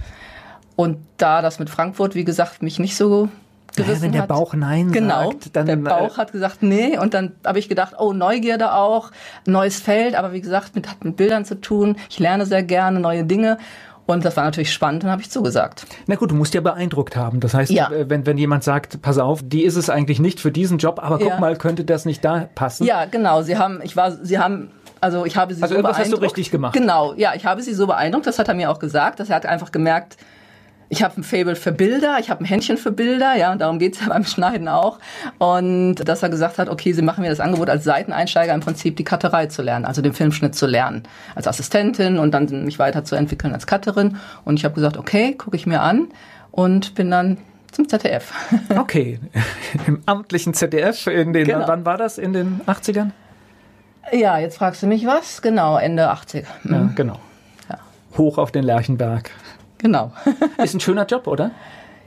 Und 0.75 0.97
da 1.15 1.41
das 1.41 1.59
mit 1.59 1.69
Frankfurt, 1.69 2.13
wie 2.13 2.25
gesagt, 2.25 2.61
mich 2.61 2.77
nicht 2.77 2.97
so 2.97 3.29
gerissen 3.75 3.95
ja, 3.95 4.01
wenn 4.03 4.11
der 4.11 4.21
hat. 4.23 4.29
Bauch 4.29 4.53
Nein 4.53 4.91
genau, 4.91 5.31
sagt, 5.31 5.55
dann. 5.55 5.65
Der 5.65 5.75
Bauch 5.77 6.17
hat 6.17 6.31
gesagt 6.31 6.63
Nee 6.63 6.97
und 6.97 7.13
dann 7.13 7.33
habe 7.45 7.59
ich 7.59 7.69
gedacht, 7.69 7.95
oh, 7.97 8.13
Neugierde 8.13 8.73
auch, 8.73 9.11
neues 9.45 9.79
Feld, 9.79 10.15
aber 10.15 10.33
wie 10.33 10.41
gesagt, 10.41 10.75
mit, 10.75 10.89
hat 10.89 11.03
mit 11.03 11.17
Bildern 11.17 11.45
zu 11.45 11.59
tun. 11.59 11.95
Ich 12.09 12.19
lerne 12.19 12.45
sehr 12.45 12.63
gerne 12.63 12.99
neue 12.99 13.23
Dinge. 13.23 13.57
Und 14.07 14.25
das 14.25 14.35
war 14.35 14.43
natürlich 14.43 14.73
spannend 14.73 15.03
und 15.03 15.11
habe 15.11 15.21
ich 15.21 15.29
zugesagt. 15.29 15.85
Na 16.07 16.15
gut, 16.15 16.31
du 16.31 16.35
musst 16.35 16.53
ja 16.53 16.59
beeindruckt 16.59 17.15
haben. 17.15 17.39
Das 17.39 17.53
heißt, 17.53 17.71
ja. 17.71 17.89
Äh, 17.91 18.09
wenn, 18.09 18.25
wenn 18.25 18.37
jemand 18.37 18.63
sagt, 18.63 19.01
pass 19.01 19.17
auf, 19.17 19.41
die 19.43 19.63
ist 19.63 19.77
es 19.77 19.89
eigentlich 19.89 20.19
nicht 20.19 20.39
für 20.39 20.51
diesen 20.51 20.79
Job, 20.79 20.99
aber 21.01 21.17
guck 21.19 21.29
ja. 21.29 21.39
mal, 21.39 21.55
könnte 21.55 21.85
das 21.85 22.05
nicht 22.05 22.25
da 22.25 22.49
passen? 22.53 22.85
Ja, 22.85 23.05
genau. 23.05 23.41
Sie 23.41 23.57
haben, 23.57 23.79
ich 23.83 23.95
war, 23.95 24.11
sie 24.11 24.39
haben 24.39 24.71
also 25.01 25.25
ich 25.25 25.35
habe 25.35 25.53
sie 25.53 25.63
also 25.63 25.75
so 25.75 25.81
beeindruckt. 25.81 26.05
hast 26.05 26.13
du 26.13 26.17
richtig 26.17 26.51
gemacht. 26.51 26.73
Genau, 26.73 27.13
ja, 27.15 27.33
ich 27.35 27.45
habe 27.45 27.63
sie 27.63 27.73
so 27.73 27.87
beeindruckt, 27.87 28.27
das 28.27 28.37
hat 28.37 28.47
er 28.47 28.53
mir 28.53 28.69
auch 28.69 28.77
gesagt, 28.77 29.19
dass 29.19 29.29
er 29.29 29.35
hat 29.35 29.47
einfach 29.47 29.71
gemerkt, 29.71 30.17
ich 30.91 31.01
habe 31.01 31.21
ein 31.21 31.23
Fable 31.23 31.55
für 31.55 31.71
Bilder, 31.71 32.17
ich 32.19 32.29
habe 32.29 32.43
ein 32.43 32.45
Händchen 32.45 32.75
für 32.75 32.91
Bilder, 32.91 33.33
ja, 33.37 33.53
und 33.53 33.61
darum 33.61 33.79
geht's 33.79 34.01
ja 34.01 34.07
beim 34.09 34.25
Schneiden 34.25 34.67
auch. 34.67 34.99
Und 35.37 35.95
dass 35.95 36.21
er 36.21 36.27
gesagt 36.27 36.57
hat, 36.57 36.67
okay, 36.67 36.91
sie 36.91 37.01
machen 37.01 37.21
mir 37.21 37.29
das 37.29 37.39
Angebot 37.39 37.69
als 37.69 37.85
Seiteneinsteiger 37.85 38.53
im 38.53 38.59
Prinzip 38.59 38.97
die 38.97 39.05
Cutterei 39.05 39.45
zu 39.45 39.61
lernen, 39.61 39.85
also 39.85 40.01
den 40.01 40.11
Filmschnitt 40.11 40.53
zu 40.53 40.67
lernen, 40.67 41.03
als 41.33 41.47
Assistentin 41.47 42.19
und 42.19 42.31
dann 42.31 42.65
mich 42.65 42.77
weiterzuentwickeln 42.77 43.53
als 43.53 43.67
Cutterin. 43.67 44.17
Und 44.43 44.59
ich 44.59 44.65
habe 44.65 44.75
gesagt, 44.75 44.97
okay, 44.97 45.33
gucke 45.33 45.55
ich 45.55 45.65
mir 45.65 45.79
an 45.79 46.09
und 46.51 46.93
bin 46.93 47.09
dann 47.09 47.37
zum 47.71 47.87
ZDF. 47.87 48.33
Okay, 48.77 49.21
im 49.87 50.01
amtlichen 50.05 50.53
ZDF 50.53 51.07
in 51.07 51.31
den, 51.31 51.45
genau. 51.45 51.69
wann 51.69 51.85
war 51.85 51.97
das, 51.97 52.17
in 52.17 52.33
den 52.33 52.59
80ern? 52.67 53.11
Ja, 54.11 54.39
jetzt 54.39 54.57
fragst 54.57 54.83
du 54.83 54.87
mich 54.87 55.05
was? 55.05 55.41
Genau, 55.41 55.77
Ende 55.77 56.09
80. 56.09 56.45
Mhm. 56.63 56.73
Ja, 56.73 56.89
genau. 56.95 57.19
Ja. 57.69 57.77
Hoch 58.17 58.37
auf 58.37 58.51
den 58.51 58.65
Lerchenberg. 58.65 59.31
Genau. 59.81 60.11
Ist 60.63 60.75
ein 60.75 60.79
schöner 60.79 61.05
Job, 61.05 61.27
oder? 61.27 61.51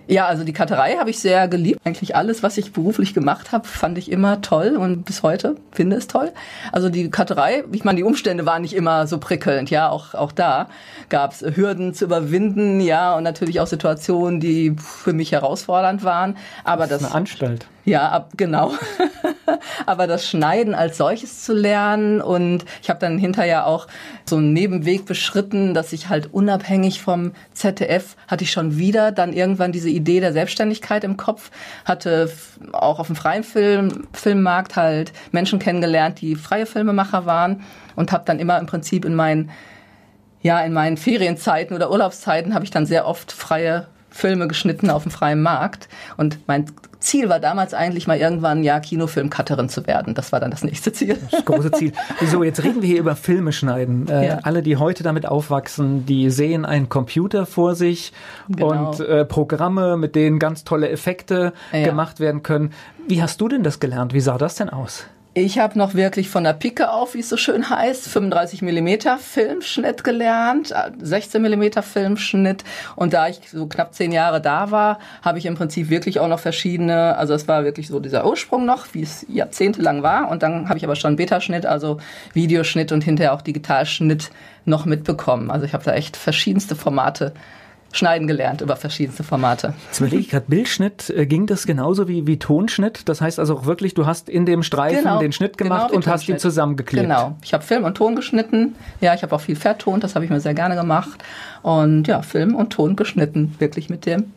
Ja, 0.06 0.26
also 0.26 0.44
die 0.44 0.52
Karterei 0.52 0.96
habe 0.96 1.08
ich 1.08 1.18
sehr 1.18 1.48
geliebt. 1.48 1.80
Eigentlich 1.84 2.14
alles, 2.14 2.42
was 2.42 2.58
ich 2.58 2.72
beruflich 2.72 3.14
gemacht 3.14 3.52
habe, 3.52 3.66
fand 3.66 3.96
ich 3.96 4.12
immer 4.12 4.42
toll 4.42 4.76
und 4.76 5.04
bis 5.04 5.22
heute 5.22 5.56
finde 5.72 5.96
es 5.96 6.08
toll. 6.08 6.30
Also 6.72 6.90
die 6.90 7.10
Karterei, 7.10 7.64
ich 7.72 7.84
meine, 7.84 7.96
die 7.96 8.04
Umstände 8.04 8.44
waren 8.44 8.62
nicht 8.62 8.74
immer 8.74 9.06
so 9.06 9.18
prickelnd, 9.18 9.70
ja, 9.70 9.88
auch, 9.88 10.14
auch 10.14 10.32
da 10.32 10.68
gab 11.08 11.32
es 11.32 11.40
Hürden 11.40 11.94
zu 11.94 12.04
überwinden, 12.04 12.80
ja, 12.80 13.16
und 13.16 13.22
natürlich 13.22 13.60
auch 13.60 13.66
Situationen, 13.66 14.40
die 14.40 14.76
für 14.76 15.14
mich 15.14 15.32
herausfordernd 15.32 16.04
waren. 16.04 16.36
Aber 16.64 16.82
das, 16.82 16.90
das 16.90 17.00
ist 17.00 17.06
eine 17.06 17.14
Anstalt. 17.14 17.66
Ja, 17.86 18.08
ab, 18.08 18.32
genau. 18.36 18.72
Aber 19.86 20.06
das 20.06 20.26
Schneiden 20.26 20.74
als 20.74 20.96
solches 20.96 21.42
zu 21.42 21.52
lernen 21.52 22.22
und 22.22 22.64
ich 22.82 22.88
habe 22.88 22.98
dann 22.98 23.18
hinterher 23.18 23.66
auch 23.66 23.86
so 24.24 24.36
einen 24.36 24.54
Nebenweg 24.54 25.04
beschritten, 25.04 25.74
dass 25.74 25.92
ich 25.92 26.08
halt 26.08 26.32
unabhängig 26.32 27.02
vom 27.02 27.32
ZDF 27.52 28.16
hatte 28.26 28.44
ich 28.44 28.52
schon 28.52 28.78
wieder 28.78 29.12
dann 29.12 29.34
irgendwann 29.34 29.72
diese 29.72 29.90
Idee 29.90 30.20
der 30.20 30.32
Selbstständigkeit 30.32 31.04
im 31.04 31.18
Kopf, 31.18 31.50
hatte 31.84 32.32
auch 32.72 33.00
auf 33.00 33.08
dem 33.08 33.16
freien 33.16 33.44
Film, 33.44 34.06
Filmmarkt 34.14 34.76
halt 34.76 35.12
Menschen 35.32 35.58
kennengelernt, 35.58 36.22
die 36.22 36.36
freie 36.36 36.64
Filmemacher 36.64 37.26
waren 37.26 37.64
und 37.96 38.12
habe 38.12 38.24
dann 38.24 38.38
immer 38.38 38.58
im 38.58 38.66
Prinzip 38.66 39.04
in 39.04 39.14
meinen 39.14 39.50
ja, 40.40 40.60
in 40.60 40.74
meinen 40.74 40.98
Ferienzeiten 40.98 41.74
oder 41.74 41.90
Urlaubszeiten 41.90 42.54
habe 42.54 42.66
ich 42.66 42.70
dann 42.70 42.84
sehr 42.84 43.06
oft 43.06 43.32
freie 43.32 43.86
Filme 44.10 44.46
geschnitten 44.46 44.90
auf 44.90 45.02
dem 45.02 45.10
freien 45.10 45.40
Markt. 45.40 45.88
Und 46.18 46.38
mein 46.46 46.66
Ziel 47.04 47.28
war 47.28 47.38
damals 47.38 47.74
eigentlich 47.74 48.06
mal 48.06 48.18
irgendwann 48.18 48.62
ja 48.64 48.80
Kinofilm-Cutterin 48.80 49.68
zu 49.68 49.86
werden. 49.86 50.14
Das 50.14 50.32
war 50.32 50.40
dann 50.40 50.50
das 50.50 50.64
nächste 50.64 50.92
Ziel. 50.92 51.18
Das 51.30 51.44
große 51.44 51.70
Ziel. 51.72 51.92
So, 52.26 52.42
jetzt 52.42 52.64
reden 52.64 52.82
wir 52.82 52.88
hier 52.88 52.98
über 52.98 53.16
Filme 53.16 53.52
schneiden. 53.52 54.08
Äh, 54.08 54.26
ja. 54.26 54.38
Alle, 54.42 54.62
die 54.62 54.76
heute 54.76 55.02
damit 55.02 55.26
aufwachsen, 55.26 56.06
die 56.06 56.30
sehen 56.30 56.64
einen 56.64 56.88
Computer 56.88 57.46
vor 57.46 57.74
sich 57.74 58.12
genau. 58.48 58.90
und 58.90 59.00
äh, 59.00 59.24
Programme, 59.24 59.96
mit 59.96 60.16
denen 60.16 60.38
ganz 60.38 60.64
tolle 60.64 60.88
Effekte 60.88 61.52
ja. 61.72 61.84
gemacht 61.84 62.20
werden 62.20 62.42
können. 62.42 62.72
Wie 63.06 63.22
hast 63.22 63.40
du 63.40 63.48
denn 63.48 63.62
das 63.62 63.80
gelernt? 63.80 64.14
Wie 64.14 64.20
sah 64.20 64.38
das 64.38 64.54
denn 64.54 64.70
aus? 64.70 65.06
Ich 65.36 65.58
habe 65.58 65.76
noch 65.76 65.94
wirklich 65.94 66.28
von 66.28 66.44
der 66.44 66.52
Pike 66.52 66.92
auf, 66.92 67.14
wie 67.14 67.18
es 67.18 67.28
so 67.28 67.36
schön 67.36 67.68
heißt, 67.68 68.06
35 68.06 68.62
Millimeter 68.62 69.18
Filmschnitt 69.18 70.04
gelernt, 70.04 70.72
16 71.02 71.42
Millimeter 71.42 71.82
Filmschnitt. 71.82 72.62
Und 72.94 73.14
da 73.14 73.26
ich 73.26 73.40
so 73.50 73.66
knapp 73.66 73.92
zehn 73.94 74.12
Jahre 74.12 74.40
da 74.40 74.70
war, 74.70 75.00
habe 75.22 75.38
ich 75.38 75.46
im 75.46 75.56
Prinzip 75.56 75.90
wirklich 75.90 76.20
auch 76.20 76.28
noch 76.28 76.38
verschiedene, 76.38 77.16
also 77.16 77.34
es 77.34 77.48
war 77.48 77.64
wirklich 77.64 77.88
so 77.88 77.98
dieser 77.98 78.24
Ursprung 78.24 78.64
noch, 78.64 78.86
wie 78.92 79.02
es 79.02 79.26
jahrzehntelang 79.28 80.04
war. 80.04 80.30
Und 80.30 80.44
dann 80.44 80.68
habe 80.68 80.78
ich 80.78 80.84
aber 80.84 80.94
schon 80.94 81.16
Betaschnitt, 81.16 81.66
also 81.66 81.98
Videoschnitt 82.32 82.92
und 82.92 83.02
hinterher 83.02 83.34
auch 83.34 83.42
Digitalschnitt 83.42 84.30
noch 84.66 84.84
mitbekommen. 84.84 85.50
Also 85.50 85.66
ich 85.66 85.74
habe 85.74 85.82
da 85.82 85.94
echt 85.94 86.16
verschiedenste 86.16 86.76
Formate 86.76 87.32
schneiden 87.94 88.26
gelernt 88.26 88.60
über 88.60 88.76
verschiedenste 88.76 89.22
Formate. 89.22 89.74
Jetzt 89.86 90.00
überlege 90.00 90.20
ich 90.20 90.28
gerade, 90.28 90.46
Bildschnitt, 90.48 91.10
äh, 91.10 91.26
ging 91.26 91.46
das 91.46 91.66
genauso 91.66 92.08
wie, 92.08 92.26
wie 92.26 92.38
Tonschnitt? 92.38 93.08
Das 93.08 93.20
heißt 93.20 93.38
also 93.38 93.56
auch 93.56 93.66
wirklich, 93.66 93.94
du 93.94 94.04
hast 94.04 94.28
in 94.28 94.46
dem 94.46 94.62
Streifen 94.62 95.04
Genau, 95.04 95.20
den 95.20 95.32
Schnitt 95.32 95.56
genau 95.56 95.74
gemacht 95.74 95.92
wie 95.92 95.96
und 95.96 96.06
hast 96.06 96.28
ihn 96.28 96.38
zusammengeklebt. 96.38 97.06
Genau. 97.06 97.36
Ich 97.42 97.54
habe 97.54 97.62
Film 97.64 97.84
und 97.84 97.94
Ton 97.94 98.16
geschnitten. 98.16 98.74
Ja, 99.00 99.14
ich 99.14 99.22
habe 99.22 99.34
auch 99.34 99.40
viel 99.40 99.56
vertont, 99.56 100.02
das 100.02 100.14
habe 100.14 100.24
ich 100.24 100.30
mir 100.30 100.40
sehr 100.40 100.54
gerne 100.54 100.74
gemacht. 100.74 101.22
Und 101.62 102.08
ja, 102.08 102.22
Film 102.22 102.54
und 102.54 102.70
Ton 102.70 102.96
geschnitten, 102.96 103.54
wirklich 103.58 103.88
mit 103.88 104.06
dem 104.06 104.32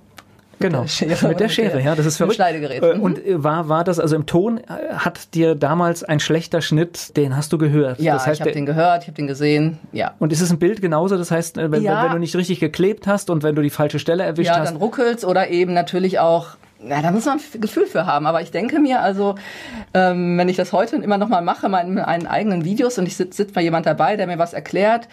Genau, 0.60 0.82
der 0.82 0.88
Schere 0.88 1.28
mit 1.28 1.40
der 1.40 1.50
Schere, 1.50 1.72
der- 1.78 1.82
ja, 1.82 1.96
das 1.96 2.06
ist 2.06 2.14
mit 2.14 2.18
verrückt. 2.18 2.36
Schneidegerät. 2.36 2.82
Äh, 2.84 2.96
Mhm. 2.96 3.02
Und 3.02 3.26
äh, 3.26 3.44
war, 3.44 3.70
war 3.70 3.84
das, 3.84 4.00
also 4.00 4.16
im 4.16 4.26
Ton, 4.26 4.58
äh, 4.60 4.94
hat 4.96 5.34
dir 5.36 5.54
damals 5.56 6.04
ein 6.04 6.20
schlechter 6.20 6.62
Schnitt, 6.62 7.16
den 7.16 7.36
hast 7.36 7.54
du 7.54 7.58
gehört? 7.58 8.00
Ja, 8.00 8.14
das 8.14 8.26
heißt, 8.26 8.36
ich 8.36 8.42
habe 8.42 8.52
der- 8.52 8.60
den 8.60 8.66
gehört, 8.66 9.04
ich 9.04 9.08
habe 9.08 9.16
den 9.16 9.28
gesehen. 9.28 9.78
Ja. 9.92 10.14
und 10.20 10.32
ist 10.34 10.42
es 10.42 10.50
ein 10.52 10.60
Bild 10.60 10.82
genauso? 10.82 11.18
Das 11.18 11.30
heißt, 11.32 11.58
wenn, 11.58 11.82
Ja. 11.84 12.04
wenn, 12.06 12.12
du 12.14 12.20
nicht 12.20 12.36
richtig 12.36 12.60
geklebt 12.60 13.06
hast 13.08 13.30
und 13.30 13.44
wenn 13.44 13.56
du 13.56 13.62
die 13.62 13.70
falsche 13.70 14.00
Stelle 14.00 14.24
erwischt 14.24 14.48
Ja, 14.50 14.58
hast, 14.60 14.70
dann 14.70 14.78
ruckelt's 14.78 15.24
oder 15.26 15.50
eben 15.50 15.74
natürlich 15.74 16.20
auch. 16.20 16.48
Ja, 16.88 17.02
da 17.02 17.10
muss 17.12 17.26
man 17.26 17.40
ein 17.54 17.62
Gefühl 17.62 17.88
für 17.88 18.06
haben. 18.06 18.28
Aber 18.28 18.42
ich 18.42 18.52
denke 18.52 18.80
mir, 18.80 19.02
also, 19.02 19.34
ähm, 19.96 20.38
wenn 20.38 20.48
ich 20.48 20.58
das 20.58 20.74
heute 20.74 20.96
immer 20.98 21.18
noch 21.18 21.28
mal 21.28 21.42
mache, 21.42 21.66
in 21.66 21.72
meinen 21.96 22.28
eigenen 22.28 22.66
Videos 22.66 22.98
und 23.00 23.08
ich 23.08 23.16
sitze 23.16 23.38
sitzt 23.38 23.56
mal 23.56 23.62
jemand 23.64 23.86
dabei, 23.88 24.16
der 24.16 24.28
mir 24.28 24.38
was 24.38 24.54
erklärt 24.54 25.08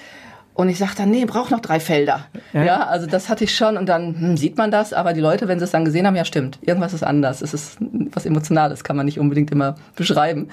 und 0.54 0.68
ich 0.68 0.78
sage 0.78 0.92
dann, 0.96 1.10
nee, 1.10 1.24
braucht 1.24 1.50
noch 1.50 1.60
drei 1.60 1.80
Felder. 1.80 2.26
Ja. 2.52 2.64
Ja, 2.64 2.86
also 2.86 3.06
das 3.06 3.28
hatte 3.28 3.42
ich 3.42 3.54
schon 3.54 3.76
und 3.76 3.86
dann 3.86 4.18
hm, 4.18 4.36
sieht 4.36 4.56
man 4.56 4.70
das, 4.70 4.92
aber 4.92 5.12
die 5.12 5.20
Leute, 5.20 5.48
wenn 5.48 5.58
sie 5.58 5.64
es 5.64 5.72
dann 5.72 5.84
gesehen 5.84 6.06
haben, 6.06 6.14
ja 6.14 6.24
stimmt, 6.24 6.60
irgendwas 6.62 6.94
ist 6.94 7.02
anders. 7.02 7.42
Es 7.42 7.52
ist 7.52 7.78
was 7.80 8.24
Emotionales, 8.24 8.84
kann 8.84 8.96
man 8.96 9.04
nicht 9.04 9.18
unbedingt 9.18 9.50
immer 9.50 9.74
beschreiben. 9.96 10.48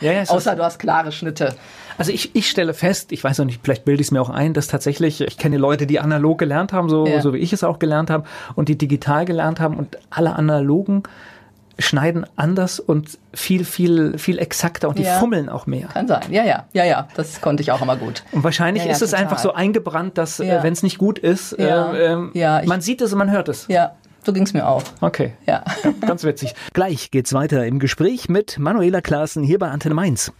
Ja, 0.00 0.12
ja, 0.12 0.22
Außer 0.28 0.56
du 0.56 0.64
hast 0.64 0.78
klare 0.78 1.12
Schnitte. 1.12 1.54
Also 1.96 2.10
ich, 2.10 2.34
ich 2.34 2.50
stelle 2.50 2.74
fest, 2.74 3.12
ich 3.12 3.22
weiß 3.22 3.38
noch 3.38 3.44
nicht, 3.44 3.60
vielleicht 3.62 3.84
bilde 3.84 4.00
ich 4.00 4.08
es 4.08 4.10
mir 4.10 4.20
auch 4.20 4.30
ein, 4.30 4.52
dass 4.52 4.66
tatsächlich, 4.66 5.20
ich 5.20 5.38
kenne 5.38 5.58
Leute, 5.58 5.86
die 5.86 6.00
analog 6.00 6.38
gelernt 6.38 6.72
haben, 6.72 6.88
so, 6.88 7.06
so 7.20 7.32
wie 7.32 7.38
ich 7.38 7.52
es 7.52 7.62
auch 7.62 7.78
gelernt 7.78 8.10
habe, 8.10 8.24
und 8.56 8.68
die 8.68 8.76
digital 8.76 9.24
gelernt 9.24 9.60
haben 9.60 9.76
und 9.76 9.96
alle 10.10 10.34
analogen 10.34 11.04
schneiden 11.78 12.24
anders 12.36 12.78
und 12.80 13.18
viel, 13.32 13.64
viel, 13.64 14.18
viel 14.18 14.38
exakter 14.38 14.88
und 14.88 14.98
die 14.98 15.02
Ja. 15.02 15.18
fummeln 15.18 15.48
auch 15.48 15.66
mehr. 15.66 15.88
Kann 15.88 16.06
sein. 16.08 16.22
Ja, 16.30 16.44
ja, 16.44 16.64
ja, 16.72 16.84
ja, 16.84 17.08
das 17.16 17.40
konnte 17.40 17.62
ich 17.62 17.72
auch 17.72 17.82
immer 17.82 17.96
gut. 17.96 18.22
Und 18.32 18.44
wahrscheinlich 18.44 18.84
Ja, 18.84 18.90
ja, 18.90 18.94
ist 18.96 19.02
es 19.02 19.10
total. 19.10 19.24
einfach 19.24 19.38
so 19.38 19.52
eingebrannt, 19.54 20.16
dass 20.18 20.38
Ja. 20.38 20.60
äh, 20.60 20.62
wenn 20.62 20.72
es 20.72 20.82
nicht 20.82 20.98
gut 20.98 21.18
ist, 21.18 21.56
Ja. 21.58 21.92
äh, 21.92 22.12
ähm, 22.12 22.30
Ja, 22.34 22.60
ich- 22.60 22.68
man 22.68 22.80
sieht 22.80 23.00
es 23.00 23.12
und 23.12 23.18
man 23.18 23.30
hört 23.30 23.48
es. 23.48 23.66
Ja, 23.68 23.92
so 24.24 24.32
ging's 24.32 24.52
mir 24.54 24.66
auch. 24.68 24.82
Okay. 25.00 25.32
Ja. 25.46 25.64
Ganz 26.00 26.24
witzig. 26.24 26.54
Gleich 26.72 27.10
geht's 27.10 27.32
weiter 27.32 27.66
im 27.66 27.78
Gespräch 27.78 28.28
mit 28.28 28.58
Manuela 28.58 29.00
Klaassen 29.00 29.42
hier 29.42 29.58
bei 29.58 29.68
Antenne 29.68 29.94
Mainz. 29.94 30.32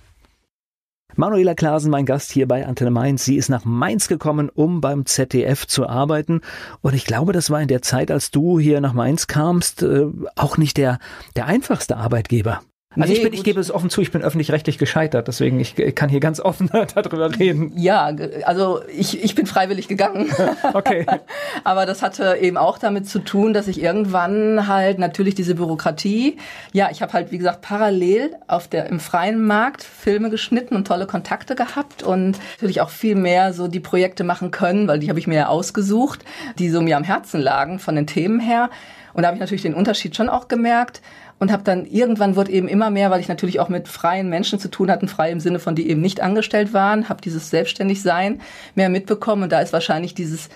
Manuela 1.17 1.55
Klaassen, 1.55 1.91
mein 1.91 2.07
Gast 2.07 2.33
hier 2.33 2.49
bei 2.49 2.67
Antenne 2.67 2.91
Mainz. 2.91 3.25
Sie 3.25 3.37
ist 3.37 3.49
nach 3.49 3.65
Mainz 3.65 4.09
gekommen, 4.09 4.49
um 4.49 4.81
beim 4.81 5.07
ZDF 5.07 5.67
zu 5.67 5.89
arbeiten. 5.89 6.41
Und 6.81 6.95
ich 6.95 7.05
glaube, 7.05 7.33
das 7.33 7.51
war 7.51 7.61
in 7.61 7.69
der 7.69 7.83
Zeit, 7.83 8.11
als 8.11 8.31
du 8.31 8.59
hier 8.59 8.81
nach 8.81 8.93
Mainz 8.93 9.27
kamst, 9.27 9.83
äh, 9.83 10.07
auch 10.37 10.57
nicht 10.57 10.77
der, 10.77 10.99
der 11.37 11.47
einfachste 11.47 11.97
Arbeitgeber. 11.97 12.61
Also 12.97 13.13
Nee, 13.13 13.19
ich, 13.19 13.25
bin, 13.25 13.33
ich 13.33 13.45
gebe 13.45 13.61
es 13.61 13.71
offen 13.71 13.91
zu, 13.91 14.01
ich 14.01 14.13
bin 14.13 14.23
öffentlich-rechtlich 14.23 14.79
gescheitert, 14.79 15.27
deswegen 15.27 15.59
ich, 15.59 15.79
ich 15.79 15.95
kann 15.95 16.09
hier 16.09 16.21
ganz 16.21 16.41
offen 16.41 16.71
darüber 16.95 17.37
reden. 17.39 17.73
Ja, 17.77 18.15
also 18.45 18.81
ich, 18.89 19.23
ich 19.23 19.35
bin 19.35 19.47
freiwillig 19.47 19.89
gegangen. 19.89 20.31
Okay. 20.73 21.07
Aber 21.65 21.87
das 21.87 22.03
hatte 22.03 22.37
eben 22.41 22.57
auch 22.57 22.79
damit 22.79 23.09
zu 23.09 23.19
tun, 23.19 23.53
dass 23.53 23.69
ich 23.69 23.81
irgendwann 23.81 24.67
halt 24.67 24.99
natürlich 24.99 25.35
diese 25.35 25.55
Bürokratie, 25.55 26.37
ja, 26.73 26.89
ich 26.91 27.03
habe 27.03 27.13
halt 27.13 27.33
wie 27.33 27.39
gesagt 27.39 27.61
parallel 27.61 28.35
auf 28.47 28.67
der 28.67 28.87
im 28.87 28.99
freien 28.99 29.45
Markt 29.45 29.83
Filme 29.83 30.31
geschnitten 30.31 30.75
und 30.75 30.87
tolle 30.87 31.07
Kontakte 31.07 31.55
gehabt 31.55 32.03
und 32.03 32.39
natürlich 32.53 32.81
auch 32.81 32.91
viel 32.91 33.15
mehr 33.15 33.53
so 33.53 33.69
die 33.69 33.81
Projekte 33.81 34.25
machen 34.25 34.51
können, 34.51 34.89
weil 34.89 34.99
die 34.99 35.09
habe 35.09 35.19
ich 35.19 35.27
mir 35.27 35.37
ja 35.37 35.47
ausgesucht, 35.49 36.25
die 36.59 36.71
so 36.71 36.81
mir 36.81 36.97
am 36.97 37.05
Herzen 37.05 37.41
lagen 37.41 37.79
von 37.79 37.95
den 37.95 38.07
Themen 38.07 38.41
her. 38.41 38.71
Und 39.13 39.23
da 39.23 39.29
habe 39.29 39.37
ich 39.37 39.41
natürlich 39.41 39.63
den 39.63 39.75
Unterschied 39.75 40.17
schon 40.17 40.29
auch 40.29 40.49
gemerkt 40.49 41.01
und 41.39 41.53
habe 41.53 41.63
dann 41.63 41.87
irgendwann 41.87 42.37
wird 42.37 42.49
eben 42.49 42.69
immer 42.69 42.91
mehr, 42.91 43.11
weil 43.11 43.21
ich 43.21 43.29
natürlich 43.29 43.61
auch 43.61 43.69
mit 43.69 43.89
freien 43.89 44.29
Menschen 44.29 44.59
zu 44.59 44.71
tun 44.71 44.91
hatte, 44.91 45.07
frei 45.09 45.31
im 45.31 45.41
Sinne 45.41 45.59
von 45.59 45.75
die 45.75 45.89
eben 45.89 46.01
nicht 46.01 46.21
angestellt 46.21 46.73
waren, 46.73 47.09
habe 47.09 47.21
dieses 47.21 47.51
Selbstständigsein 47.51 48.41
mehr 48.75 48.89
mitbekommen 48.89 49.45
und 49.45 49.53
da 49.53 49.61
ist 49.61 49.73
wahrscheinlich 49.73 50.15
dieses 50.15 50.49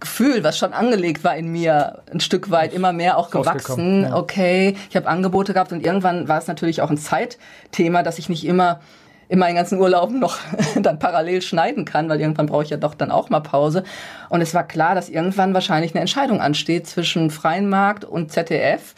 Gefühl, 0.00 0.44
was 0.44 0.58
schon 0.58 0.72
angelegt 0.72 1.24
war 1.24 1.36
in 1.36 1.50
mir, 1.50 2.02
ein 2.12 2.20
Stück 2.20 2.50
weit 2.50 2.74
immer 2.74 2.92
mehr 2.92 3.16
auch 3.16 3.30
gewachsen. 3.30 4.02
ja. 4.02 4.16
Okay, 4.16 4.76
ich 4.90 4.96
habe 4.96 5.08
Angebote 5.08 5.54
gehabt 5.54 5.72
und 5.72 5.84
irgendwann 5.84 6.28
war 6.28 6.38
es 6.38 6.46
natürlich 6.46 6.82
auch 6.82 6.90
ein 6.90 6.98
Zeitthema, 6.98 8.02
dass 8.02 8.18
ich 8.18 8.28
nicht 8.28 8.44
immer 8.44 8.80
in 9.28 9.38
meinen 9.38 9.54
ganzen 9.54 9.80
Urlauben 9.80 10.18
noch 10.18 10.38
dann 10.80 10.98
parallel 10.98 11.40
schneiden 11.40 11.84
kann, 11.84 12.08
weil 12.08 12.20
irgendwann 12.20 12.46
brauche 12.46 12.64
ich 12.64 12.70
ja 12.70 12.76
doch 12.76 12.94
dann 12.94 13.10
auch 13.10 13.30
mal 13.30 13.40
Pause. 13.40 13.84
Und 14.28 14.40
es 14.40 14.52
war 14.52 14.64
klar, 14.64 14.94
dass 14.94 15.08
irgendwann 15.08 15.54
wahrscheinlich 15.54 15.94
eine 15.94 16.00
Entscheidung 16.00 16.40
ansteht 16.40 16.86
zwischen 16.86 17.30
freien 17.30 17.68
Markt 17.68 18.04
und 18.04 18.30
ZDF. 18.30 18.94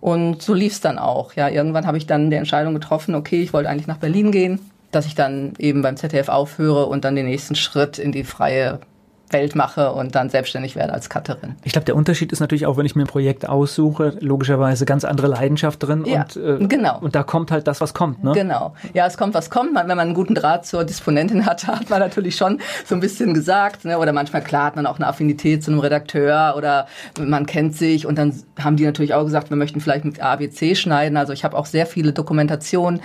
Und 0.00 0.42
so 0.42 0.54
lief 0.54 0.72
es 0.72 0.80
dann 0.80 0.98
auch. 0.98 1.34
Ja, 1.34 1.48
irgendwann 1.48 1.86
habe 1.86 1.98
ich 1.98 2.06
dann 2.06 2.30
die 2.30 2.36
Entscheidung 2.36 2.74
getroffen, 2.74 3.14
okay, 3.14 3.42
ich 3.42 3.52
wollte 3.52 3.68
eigentlich 3.68 3.86
nach 3.86 3.98
Berlin 3.98 4.30
gehen, 4.30 4.60
dass 4.90 5.06
ich 5.06 5.14
dann 5.14 5.54
eben 5.58 5.82
beim 5.82 5.96
ZDF 5.96 6.28
aufhöre 6.28 6.86
und 6.86 7.04
dann 7.04 7.16
den 7.16 7.26
nächsten 7.26 7.56
Schritt 7.56 7.98
in 7.98 8.12
die 8.12 8.24
freie 8.24 8.80
Welt 9.30 9.54
mache 9.54 9.92
und 9.92 10.14
dann 10.14 10.30
selbstständig 10.30 10.76
werde 10.76 10.92
als 10.92 11.10
Cutterin. 11.10 11.56
Ich 11.64 11.72
glaube, 11.72 11.84
der 11.84 11.96
Unterschied 11.96 12.32
ist 12.32 12.40
natürlich 12.40 12.66
auch, 12.66 12.76
wenn 12.76 12.86
ich 12.86 12.96
mir 12.96 13.02
ein 13.02 13.08
Projekt 13.08 13.48
aussuche, 13.48 14.16
logischerweise 14.20 14.84
ganz 14.84 15.04
andere 15.04 15.26
Leidenschaft 15.26 15.82
drin 15.82 16.04
Ja, 16.06 16.22
und, 16.22 16.36
äh, 16.36 16.66
genau. 16.66 16.98
und 17.00 17.14
da 17.14 17.22
kommt 17.22 17.50
halt 17.50 17.66
das, 17.66 17.80
was 17.80 17.94
kommt. 17.94 18.24
Ne? 18.24 18.32
Genau. 18.32 18.74
Ja, 18.94 19.06
es 19.06 19.16
kommt, 19.16 19.34
was 19.34 19.50
kommt. 19.50 19.72
Man, 19.72 19.88
wenn 19.88 19.96
man 19.96 20.06
einen 20.06 20.14
guten 20.14 20.34
Draht 20.34 20.66
zur 20.66 20.84
Disponentin 20.84 21.46
hat, 21.46 21.66
hat 21.66 21.90
man 21.90 22.00
natürlich 22.00 22.36
schon 22.36 22.60
so 22.84 22.94
ein 22.94 23.00
bisschen 23.00 23.34
gesagt. 23.34 23.84
Ne? 23.84 23.98
Oder 23.98 24.12
manchmal, 24.12 24.42
klar, 24.42 24.64
hat 24.64 24.76
man 24.76 24.86
auch 24.86 24.96
eine 24.96 25.06
Affinität 25.06 25.62
zu 25.62 25.70
einem 25.70 25.80
Redakteur 25.80 26.54
oder 26.56 26.86
man 27.20 27.46
kennt 27.46 27.76
sich. 27.76 28.06
Und 28.06 28.16
dann 28.18 28.34
haben 28.58 28.76
die 28.76 28.84
natürlich 28.84 29.14
auch 29.14 29.24
gesagt, 29.24 29.50
wir 29.50 29.56
möchten 29.56 29.80
vielleicht 29.80 30.04
mit 30.04 30.20
ABC 30.20 30.74
schneiden. 30.74 31.16
Also 31.16 31.32
ich 31.32 31.44
habe 31.44 31.56
auch 31.56 31.66
sehr 31.66 31.86
viele 31.86 32.12
Dokumentationen, 32.12 33.00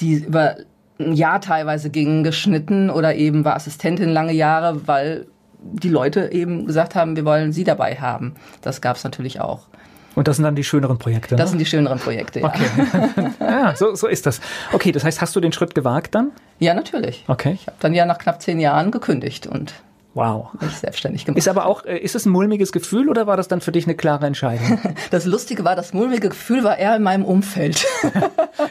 die 0.00 0.14
über 0.14 0.56
ein 0.98 1.12
Jahr 1.12 1.40
teilweise 1.40 1.90
gingen, 1.90 2.24
geschnitten 2.24 2.90
oder 2.90 3.14
eben 3.14 3.44
war 3.44 3.56
Assistentin 3.56 4.10
lange 4.10 4.32
Jahre, 4.32 4.86
weil 4.86 5.26
die 5.72 5.88
Leute 5.88 6.32
eben 6.32 6.66
gesagt 6.66 6.94
haben, 6.94 7.16
wir 7.16 7.24
wollen 7.24 7.52
sie 7.52 7.64
dabei 7.64 7.96
haben. 7.96 8.34
Das 8.62 8.80
gab 8.80 8.96
es 8.96 9.04
natürlich 9.04 9.40
auch. 9.40 9.66
Und 10.14 10.28
das 10.28 10.36
sind 10.36 10.44
dann 10.44 10.56
die 10.56 10.64
schöneren 10.64 10.98
Projekte. 10.98 11.36
Das 11.36 11.46
ne? 11.46 11.50
sind 11.50 11.58
die 11.58 11.66
schöneren 11.66 11.98
Projekte, 11.98 12.40
ja. 12.40 12.46
Okay. 12.46 12.64
ja, 13.40 13.76
so, 13.76 13.94
so 13.94 14.06
ist 14.06 14.24
das. 14.24 14.40
Okay, 14.72 14.90
das 14.90 15.04
heißt, 15.04 15.20
hast 15.20 15.36
du 15.36 15.40
den 15.40 15.52
Schritt 15.52 15.74
gewagt 15.74 16.14
dann? 16.14 16.32
Ja, 16.58 16.72
natürlich. 16.72 17.24
Okay. 17.28 17.52
Ich 17.52 17.66
habe 17.66 17.76
dann 17.80 17.92
ja 17.92 18.06
nach 18.06 18.18
knapp 18.18 18.40
zehn 18.40 18.58
Jahren 18.58 18.90
gekündigt 18.90 19.46
und 19.46 19.74
Wow. 20.16 20.48
mich 20.60 20.72
selbstständig 20.78 21.24
gemacht. 21.26 21.38
Ist 21.38 21.46
aber 21.48 21.66
auch, 21.66 21.84
äh, 21.84 21.98
ist 21.98 22.14
es 22.14 22.24
ein 22.26 22.30
mulmiges 22.30 22.72
Gefühl 22.72 23.08
oder 23.10 23.26
war 23.26 23.36
das 23.36 23.48
dann 23.48 23.60
für 23.60 23.70
dich 23.70 23.84
eine 23.86 23.94
klare 23.94 24.26
Entscheidung? 24.26 24.78
Das 25.10 25.24
Lustige 25.26 25.62
war, 25.64 25.76
das 25.76 25.92
mulmige 25.92 26.30
Gefühl 26.30 26.64
war 26.64 26.78
eher 26.78 26.96
in 26.96 27.02
meinem 27.02 27.24
Umfeld. 27.24 27.84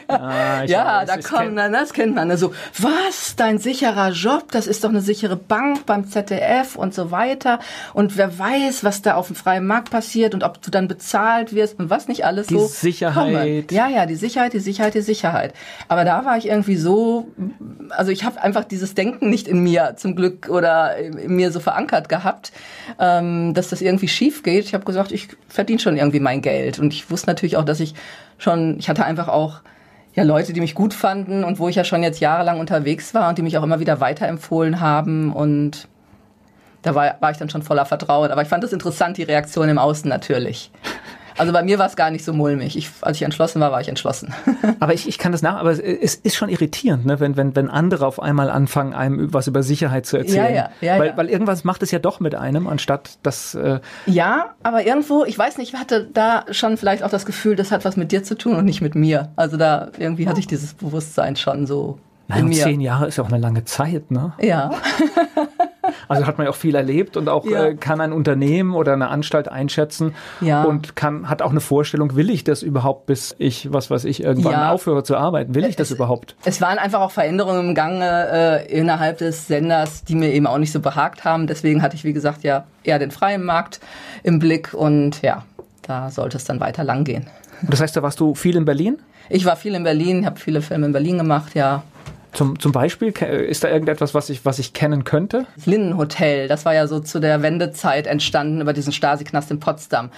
Ah, 0.08 0.64
ja, 0.64 1.02
weiß, 1.02 1.08
da 1.08 1.16
kommen, 1.18 1.58
kenn- 1.58 1.72
das 1.72 1.92
kennt 1.92 2.14
man. 2.14 2.30
Also, 2.30 2.52
was, 2.78 3.34
dein 3.36 3.58
sicherer 3.58 4.10
Job, 4.10 4.50
das 4.50 4.66
ist 4.66 4.82
doch 4.84 4.88
eine 4.88 5.00
sichere 5.00 5.36
Bank 5.36 5.86
beim 5.86 6.08
ZDF 6.08 6.74
und 6.76 6.94
so 6.94 7.10
weiter. 7.10 7.60
Und 7.92 8.16
wer 8.16 8.36
weiß, 8.38 8.82
was 8.84 9.02
da 9.02 9.14
auf 9.14 9.28
dem 9.28 9.36
freien 9.36 9.66
Markt 9.66 9.90
passiert 9.90 10.34
und 10.34 10.42
ob 10.42 10.60
du 10.62 10.70
dann 10.70 10.88
bezahlt 10.88 11.54
wirst 11.54 11.78
und 11.78 11.90
was 11.90 12.08
nicht 12.08 12.24
alles 12.24 12.48
Die 12.48 12.54
so. 12.54 12.66
Sicherheit. 12.66 13.14
Komme. 13.14 13.64
Ja, 13.70 13.88
ja, 13.88 14.06
die 14.06 14.14
Sicherheit, 14.16 14.52
die 14.54 14.58
Sicherheit, 14.60 14.94
die 14.94 15.00
Sicherheit. 15.02 15.54
Aber 15.88 16.04
da 16.04 16.24
war 16.24 16.36
ich 16.36 16.46
irgendwie 16.48 16.76
so, 16.76 17.28
also 17.90 18.10
ich 18.10 18.24
habe 18.24 18.42
einfach 18.42 18.64
dieses 18.64 18.94
Denken 18.94 19.28
nicht 19.30 19.46
in 19.48 19.60
mir 19.62 19.94
zum 19.96 20.16
Glück 20.16 20.48
oder 20.48 20.96
in 20.96 21.35
mir 21.36 21.52
so 21.52 21.60
verankert 21.60 22.08
gehabt, 22.08 22.52
ähm, 22.98 23.54
dass 23.54 23.68
das 23.68 23.80
irgendwie 23.80 24.08
schief 24.08 24.42
geht. 24.42 24.64
Ich 24.64 24.74
habe 24.74 24.84
gesagt, 24.84 25.12
ich 25.12 25.28
verdiene 25.48 25.78
schon 25.78 25.96
irgendwie 25.96 26.20
mein 26.20 26.42
Geld. 26.42 26.78
Und 26.78 26.92
ich 26.92 27.10
wusste 27.10 27.28
natürlich 27.28 27.56
auch, 27.56 27.64
dass 27.64 27.80
ich 27.80 27.94
schon, 28.38 28.78
ich 28.78 28.88
hatte 28.88 29.04
einfach 29.04 29.28
auch 29.28 29.60
ja, 30.14 30.22
Leute, 30.22 30.54
die 30.54 30.60
mich 30.60 30.74
gut 30.74 30.94
fanden 30.94 31.44
und 31.44 31.58
wo 31.58 31.68
ich 31.68 31.76
ja 31.76 31.84
schon 31.84 32.02
jetzt 32.02 32.20
jahrelang 32.20 32.58
unterwegs 32.58 33.12
war 33.12 33.28
und 33.28 33.36
die 33.36 33.42
mich 33.42 33.58
auch 33.58 33.62
immer 33.62 33.80
wieder 33.80 34.00
weiterempfohlen 34.00 34.80
haben 34.80 35.32
und 35.32 35.88
da 36.80 36.94
war, 36.94 37.16
war 37.20 37.32
ich 37.32 37.36
dann 37.36 37.50
schon 37.50 37.62
voller 37.62 37.84
Vertrauen. 37.84 38.30
Aber 38.30 38.42
ich 38.42 38.48
fand 38.48 38.64
es 38.64 38.72
interessant, 38.72 39.18
die 39.18 39.24
Reaktion 39.24 39.68
im 39.68 39.78
Außen 39.78 40.08
natürlich. 40.08 40.70
Also 41.38 41.52
bei 41.52 41.62
mir 41.62 41.78
war 41.78 41.86
es 41.86 41.96
gar 41.96 42.10
nicht 42.10 42.24
so 42.24 42.32
mulmig. 42.32 42.76
Ich, 42.76 42.90
als 43.00 43.16
ich 43.16 43.22
entschlossen 43.22 43.60
war, 43.60 43.72
war 43.72 43.80
ich 43.80 43.88
entschlossen. 43.88 44.34
aber 44.80 44.94
ich, 44.94 45.08
ich 45.08 45.18
kann 45.18 45.32
das 45.32 45.42
nach, 45.42 45.56
aber 45.56 45.72
es 45.72 46.14
ist 46.14 46.36
schon 46.36 46.48
irritierend, 46.48 47.06
ne? 47.06 47.20
wenn, 47.20 47.36
wenn, 47.36 47.54
wenn 47.54 47.70
andere 47.70 48.06
auf 48.06 48.20
einmal 48.20 48.50
anfangen, 48.50 48.94
einem 48.94 49.32
was 49.32 49.46
über 49.46 49.62
Sicherheit 49.62 50.06
zu 50.06 50.16
erzählen. 50.16 50.54
Ja, 50.54 50.70
ja, 50.80 50.94
ja, 50.94 50.98
weil, 50.98 51.08
ja. 51.08 51.16
weil 51.16 51.28
irgendwas 51.28 51.64
macht 51.64 51.82
es 51.82 51.90
ja 51.90 51.98
doch 51.98 52.20
mit 52.20 52.34
einem, 52.34 52.66
anstatt 52.66 53.18
das. 53.22 53.54
Äh 53.54 53.80
ja, 54.06 54.54
aber 54.62 54.86
irgendwo, 54.86 55.24
ich 55.24 55.38
weiß 55.38 55.58
nicht, 55.58 55.74
ich 55.74 55.80
hatte 55.80 56.08
da 56.12 56.44
schon 56.50 56.76
vielleicht 56.76 57.02
auch 57.02 57.10
das 57.10 57.26
Gefühl, 57.26 57.56
das 57.56 57.70
hat 57.70 57.84
was 57.84 57.96
mit 57.96 58.12
dir 58.12 58.22
zu 58.22 58.36
tun 58.36 58.56
und 58.56 58.64
nicht 58.64 58.80
mit 58.80 58.94
mir. 58.94 59.32
Also 59.36 59.56
da 59.56 59.88
irgendwie 59.98 60.28
hatte 60.28 60.40
ich 60.40 60.46
dieses 60.46 60.74
Bewusstsein 60.74 61.36
schon 61.36 61.66
so. 61.66 61.98
Nein, 62.28 62.52
zehn 62.52 62.80
Jahre 62.80 63.06
ist 63.06 63.18
ja 63.18 63.24
auch 63.24 63.28
eine 63.28 63.38
lange 63.38 63.64
Zeit, 63.64 64.10
ne? 64.10 64.32
Ja. 64.40 64.70
Also 66.08 66.26
hat 66.26 66.38
man 66.38 66.46
ja 66.46 66.50
auch 66.50 66.56
viel 66.56 66.74
erlebt 66.74 67.16
und 67.16 67.28
auch 67.28 67.44
ja. 67.46 67.66
äh, 67.66 67.74
kann 67.74 68.00
ein 68.00 68.12
Unternehmen 68.12 68.74
oder 68.74 68.92
eine 68.92 69.08
Anstalt 69.08 69.48
einschätzen 69.48 70.14
ja. 70.40 70.62
und 70.64 70.96
kann 70.96 71.28
hat 71.28 71.42
auch 71.42 71.50
eine 71.50 71.60
Vorstellung, 71.60 72.16
will 72.16 72.30
ich 72.30 72.44
das 72.44 72.62
überhaupt, 72.62 73.06
bis 73.06 73.34
ich, 73.38 73.72
was 73.72 73.90
weiß 73.90 74.04
ich, 74.04 74.22
irgendwann 74.22 74.52
ja. 74.52 74.70
aufhöre 74.70 75.02
zu 75.02 75.16
arbeiten? 75.16 75.54
Will 75.54 75.64
ich 75.64 75.70
es, 75.70 75.76
das 75.76 75.90
überhaupt? 75.90 76.36
Es 76.44 76.60
waren 76.60 76.78
einfach 76.78 77.00
auch 77.00 77.10
Veränderungen 77.10 77.68
im 77.70 77.74
Gange 77.74 78.28
äh, 78.30 78.72
innerhalb 78.72 79.18
des 79.18 79.46
Senders, 79.46 80.04
die 80.04 80.14
mir 80.14 80.32
eben 80.32 80.46
auch 80.46 80.58
nicht 80.58 80.72
so 80.72 80.80
behagt 80.80 81.24
haben. 81.24 81.46
Deswegen 81.46 81.82
hatte 81.82 81.96
ich, 81.96 82.04
wie 82.04 82.12
gesagt, 82.12 82.42
ja 82.42 82.64
eher 82.84 82.98
den 82.98 83.10
freien 83.10 83.44
Markt 83.44 83.80
im 84.22 84.38
Blick 84.38 84.72
und 84.74 85.22
ja, 85.22 85.44
da 85.82 86.10
sollte 86.10 86.36
es 86.36 86.44
dann 86.44 86.60
weiter 86.60 86.84
lang 86.84 87.04
gehen. 87.04 87.26
Das 87.62 87.80
heißt, 87.80 87.96
da 87.96 88.02
warst 88.02 88.20
du 88.20 88.34
viel 88.34 88.56
in 88.56 88.64
Berlin? 88.64 88.98
Ich 89.28 89.44
war 89.44 89.56
viel 89.56 89.74
in 89.74 89.82
Berlin, 89.82 90.24
habe 90.26 90.38
viele 90.38 90.62
Filme 90.62 90.86
in 90.86 90.92
Berlin 90.92 91.18
gemacht, 91.18 91.54
ja. 91.54 91.82
Zum, 92.36 92.60
zum 92.60 92.70
Beispiel, 92.70 93.08
ist 93.08 93.64
da 93.64 93.70
irgendetwas, 93.70 94.12
was 94.12 94.28
ich, 94.28 94.44
was 94.44 94.58
ich 94.58 94.74
kennen 94.74 95.04
könnte? 95.04 95.46
Das 95.56 95.64
Linnenhotel, 95.64 96.48
das 96.48 96.66
war 96.66 96.74
ja 96.74 96.86
so 96.86 97.00
zu 97.00 97.18
der 97.18 97.40
Wendezeit 97.40 98.06
entstanden 98.06 98.60
über 98.60 98.74
diesen 98.74 98.92
Stasi-Knast 98.92 99.50
in 99.50 99.58
Potsdam. 99.58 100.10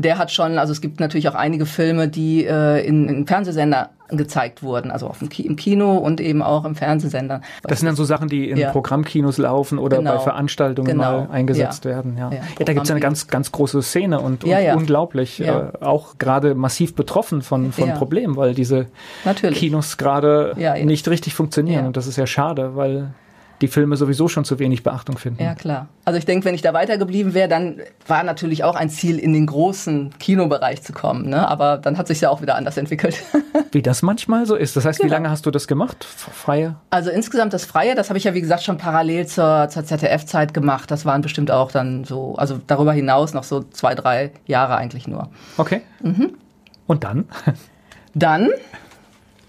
Der 0.00 0.18
hat 0.18 0.30
schon, 0.30 0.58
also 0.58 0.72
es 0.72 0.80
gibt 0.80 1.00
natürlich 1.00 1.28
auch 1.28 1.34
einige 1.34 1.66
Filme, 1.66 2.08
die 2.08 2.44
äh, 2.44 2.86
in, 2.86 3.08
in 3.08 3.26
Fernsehsender 3.26 3.90
gezeigt 4.10 4.62
wurden, 4.62 4.90
also 4.90 5.06
auf 5.06 5.18
dem 5.18 5.28
Ki 5.28 5.42
im 5.42 5.56
Kino 5.56 5.98
und 5.98 6.20
eben 6.20 6.40
auch 6.40 6.64
im 6.64 6.74
Fernsehsender. 6.74 7.42
Das 7.62 7.80
sind 7.80 7.86
dann 7.86 7.96
so 7.96 8.04
Sachen, 8.04 8.28
die 8.28 8.48
in 8.48 8.56
ja. 8.56 8.70
Programmkinos 8.70 9.38
laufen 9.38 9.78
oder 9.78 9.98
genau. 9.98 10.14
bei 10.14 10.18
Veranstaltungen 10.20 10.92
genau. 10.92 11.26
mal 11.26 11.28
eingesetzt 11.30 11.84
ja. 11.84 11.90
werden. 11.90 12.16
Ja, 12.16 12.30
ja. 12.30 12.36
ja 12.36 12.64
da 12.64 12.72
gibt 12.72 12.86
es 12.86 12.90
eine 12.90 13.00
ganz, 13.00 13.26
ganz 13.26 13.52
große 13.52 13.82
Szene 13.82 14.20
und, 14.20 14.44
und 14.44 14.52
unglaublich, 14.76 15.40
äh, 15.40 15.50
auch 15.80 16.16
gerade 16.18 16.54
massiv 16.54 16.94
betroffen 16.94 17.42
von, 17.42 17.72
von 17.72 17.92
Problemen, 17.94 18.36
weil 18.36 18.54
diese 18.54 18.86
Natürlich. 19.24 19.58
Kinos 19.58 19.98
gerade 19.98 20.54
nicht 20.84 21.08
richtig 21.08 21.34
funktionieren 21.34 21.86
und 21.86 21.96
das 21.96 22.06
ist 22.06 22.16
ja 22.16 22.26
schade, 22.26 22.76
weil 22.76 23.10
die 23.60 23.68
Filme 23.68 23.96
sowieso 23.96 24.28
schon 24.28 24.44
zu 24.44 24.58
wenig 24.58 24.82
Beachtung 24.82 25.18
finden. 25.18 25.42
Ja, 25.42 25.54
klar. 25.54 25.88
Also 26.04 26.18
ich 26.18 26.24
denke, 26.24 26.44
wenn 26.44 26.54
ich 26.54 26.62
da 26.62 26.72
weitergeblieben 26.72 27.34
wäre, 27.34 27.48
dann 27.48 27.80
war 28.06 28.22
natürlich 28.22 28.62
auch 28.64 28.76
ein 28.76 28.88
Ziel, 28.88 29.18
in 29.18 29.32
den 29.32 29.46
großen 29.46 30.10
Kinobereich 30.18 30.82
zu 30.82 30.92
kommen. 30.92 31.28
Ne? 31.28 31.48
Aber 31.48 31.78
dann 31.78 31.98
hat 31.98 32.06
sich 32.06 32.20
ja 32.20 32.30
auch 32.30 32.40
wieder 32.40 32.54
anders 32.54 32.76
entwickelt. 32.76 33.22
wie 33.72 33.82
das 33.82 34.02
manchmal 34.02 34.46
so 34.46 34.54
ist. 34.54 34.76
Das 34.76 34.84
heißt, 34.84 35.00
genau. 35.00 35.10
wie 35.10 35.12
lange 35.14 35.30
hast 35.30 35.44
du 35.44 35.50
das 35.50 35.66
gemacht? 35.66 36.04
Freie? 36.04 36.76
Also 36.90 37.10
insgesamt 37.10 37.52
das 37.52 37.64
Freie, 37.64 37.94
das 37.94 38.08
habe 38.10 38.18
ich 38.18 38.24
ja 38.24 38.34
wie 38.34 38.40
gesagt 38.40 38.62
schon 38.62 38.78
parallel 38.78 39.26
zur, 39.26 39.68
zur 39.68 39.84
ZDF-Zeit 39.84 40.54
gemacht. 40.54 40.90
Das 40.90 41.04
waren 41.04 41.22
bestimmt 41.22 41.50
auch 41.50 41.72
dann 41.72 42.04
so, 42.04 42.36
also 42.36 42.60
darüber 42.66 42.92
hinaus 42.92 43.34
noch 43.34 43.44
so 43.44 43.64
zwei, 43.64 43.94
drei 43.94 44.30
Jahre 44.46 44.76
eigentlich 44.76 45.08
nur. 45.08 45.28
Okay. 45.56 45.82
Mhm. 46.00 46.34
Und 46.86 47.04
dann? 47.04 47.26
Dann 48.14 48.48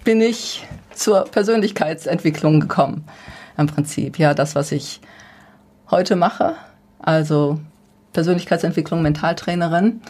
bin 0.03 0.21
ich 0.21 0.65
zur 0.93 1.25
Persönlichkeitsentwicklung 1.25 2.59
gekommen 2.59 3.05
im 3.59 3.67
Prinzip. 3.67 4.17
Ja, 4.17 4.33
das, 4.33 4.55
was 4.55 4.71
ich 4.71 5.01
heute 5.91 6.15
mache, 6.15 6.55
also 6.99 7.59
Persönlichkeitsentwicklung, 8.13 9.01
Mentaltrainerin, 9.01 10.01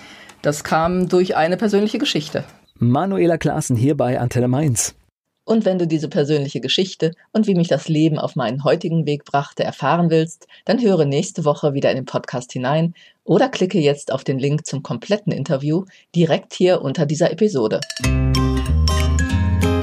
das 0.41 0.63
kam 0.63 1.09
durch 1.09 1.35
eine 1.35 1.57
persönliche 1.57 1.97
Geschichte. 1.97 2.43
Manuela 2.75 3.37
Klaassen 3.37 3.75
hier 3.75 3.97
bei 3.97 4.19
Antenne 4.19 4.47
Mainz. 4.47 4.95
Und 5.43 5.65
wenn 5.65 5.79
du 5.79 5.87
diese 5.87 6.09
persönliche 6.09 6.61
Geschichte 6.61 7.13
und 7.31 7.47
wie 7.47 7.55
mich 7.55 7.67
das 7.67 7.89
Leben 7.89 8.19
auf 8.19 8.35
meinen 8.35 8.63
heutigen 8.63 9.07
Weg 9.07 9.25
brachte 9.25 9.63
erfahren 9.63 10.11
willst, 10.11 10.47
dann 10.65 10.79
höre 10.79 11.05
nächste 11.05 11.43
Woche 11.43 11.73
wieder 11.73 11.89
in 11.89 11.95
den 11.95 12.05
Podcast 12.05 12.51
hinein 12.51 12.93
oder 13.23 13.49
klicke 13.49 13.79
jetzt 13.79 14.11
auf 14.11 14.23
den 14.23 14.37
Link 14.37 14.67
zum 14.67 14.83
kompletten 14.83 15.33
Interview 15.33 15.85
direkt 16.15 16.53
hier 16.53 16.83
unter 16.83 17.07
dieser 17.07 17.31
Episode. 17.31 17.79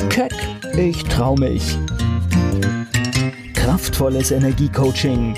Keck, 0.08 0.32
ich 0.78 1.02
trau 1.04 1.34
mich. 1.34 1.76
Kraftvolles 3.66 4.30
Energiecoaching. 4.30 5.34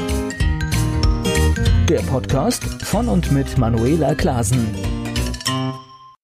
Der 1.88 2.00
Podcast 2.00 2.62
von 2.84 3.08
und 3.08 3.32
mit 3.32 3.56
Manuela 3.56 4.14
Klasen. 4.14 4.97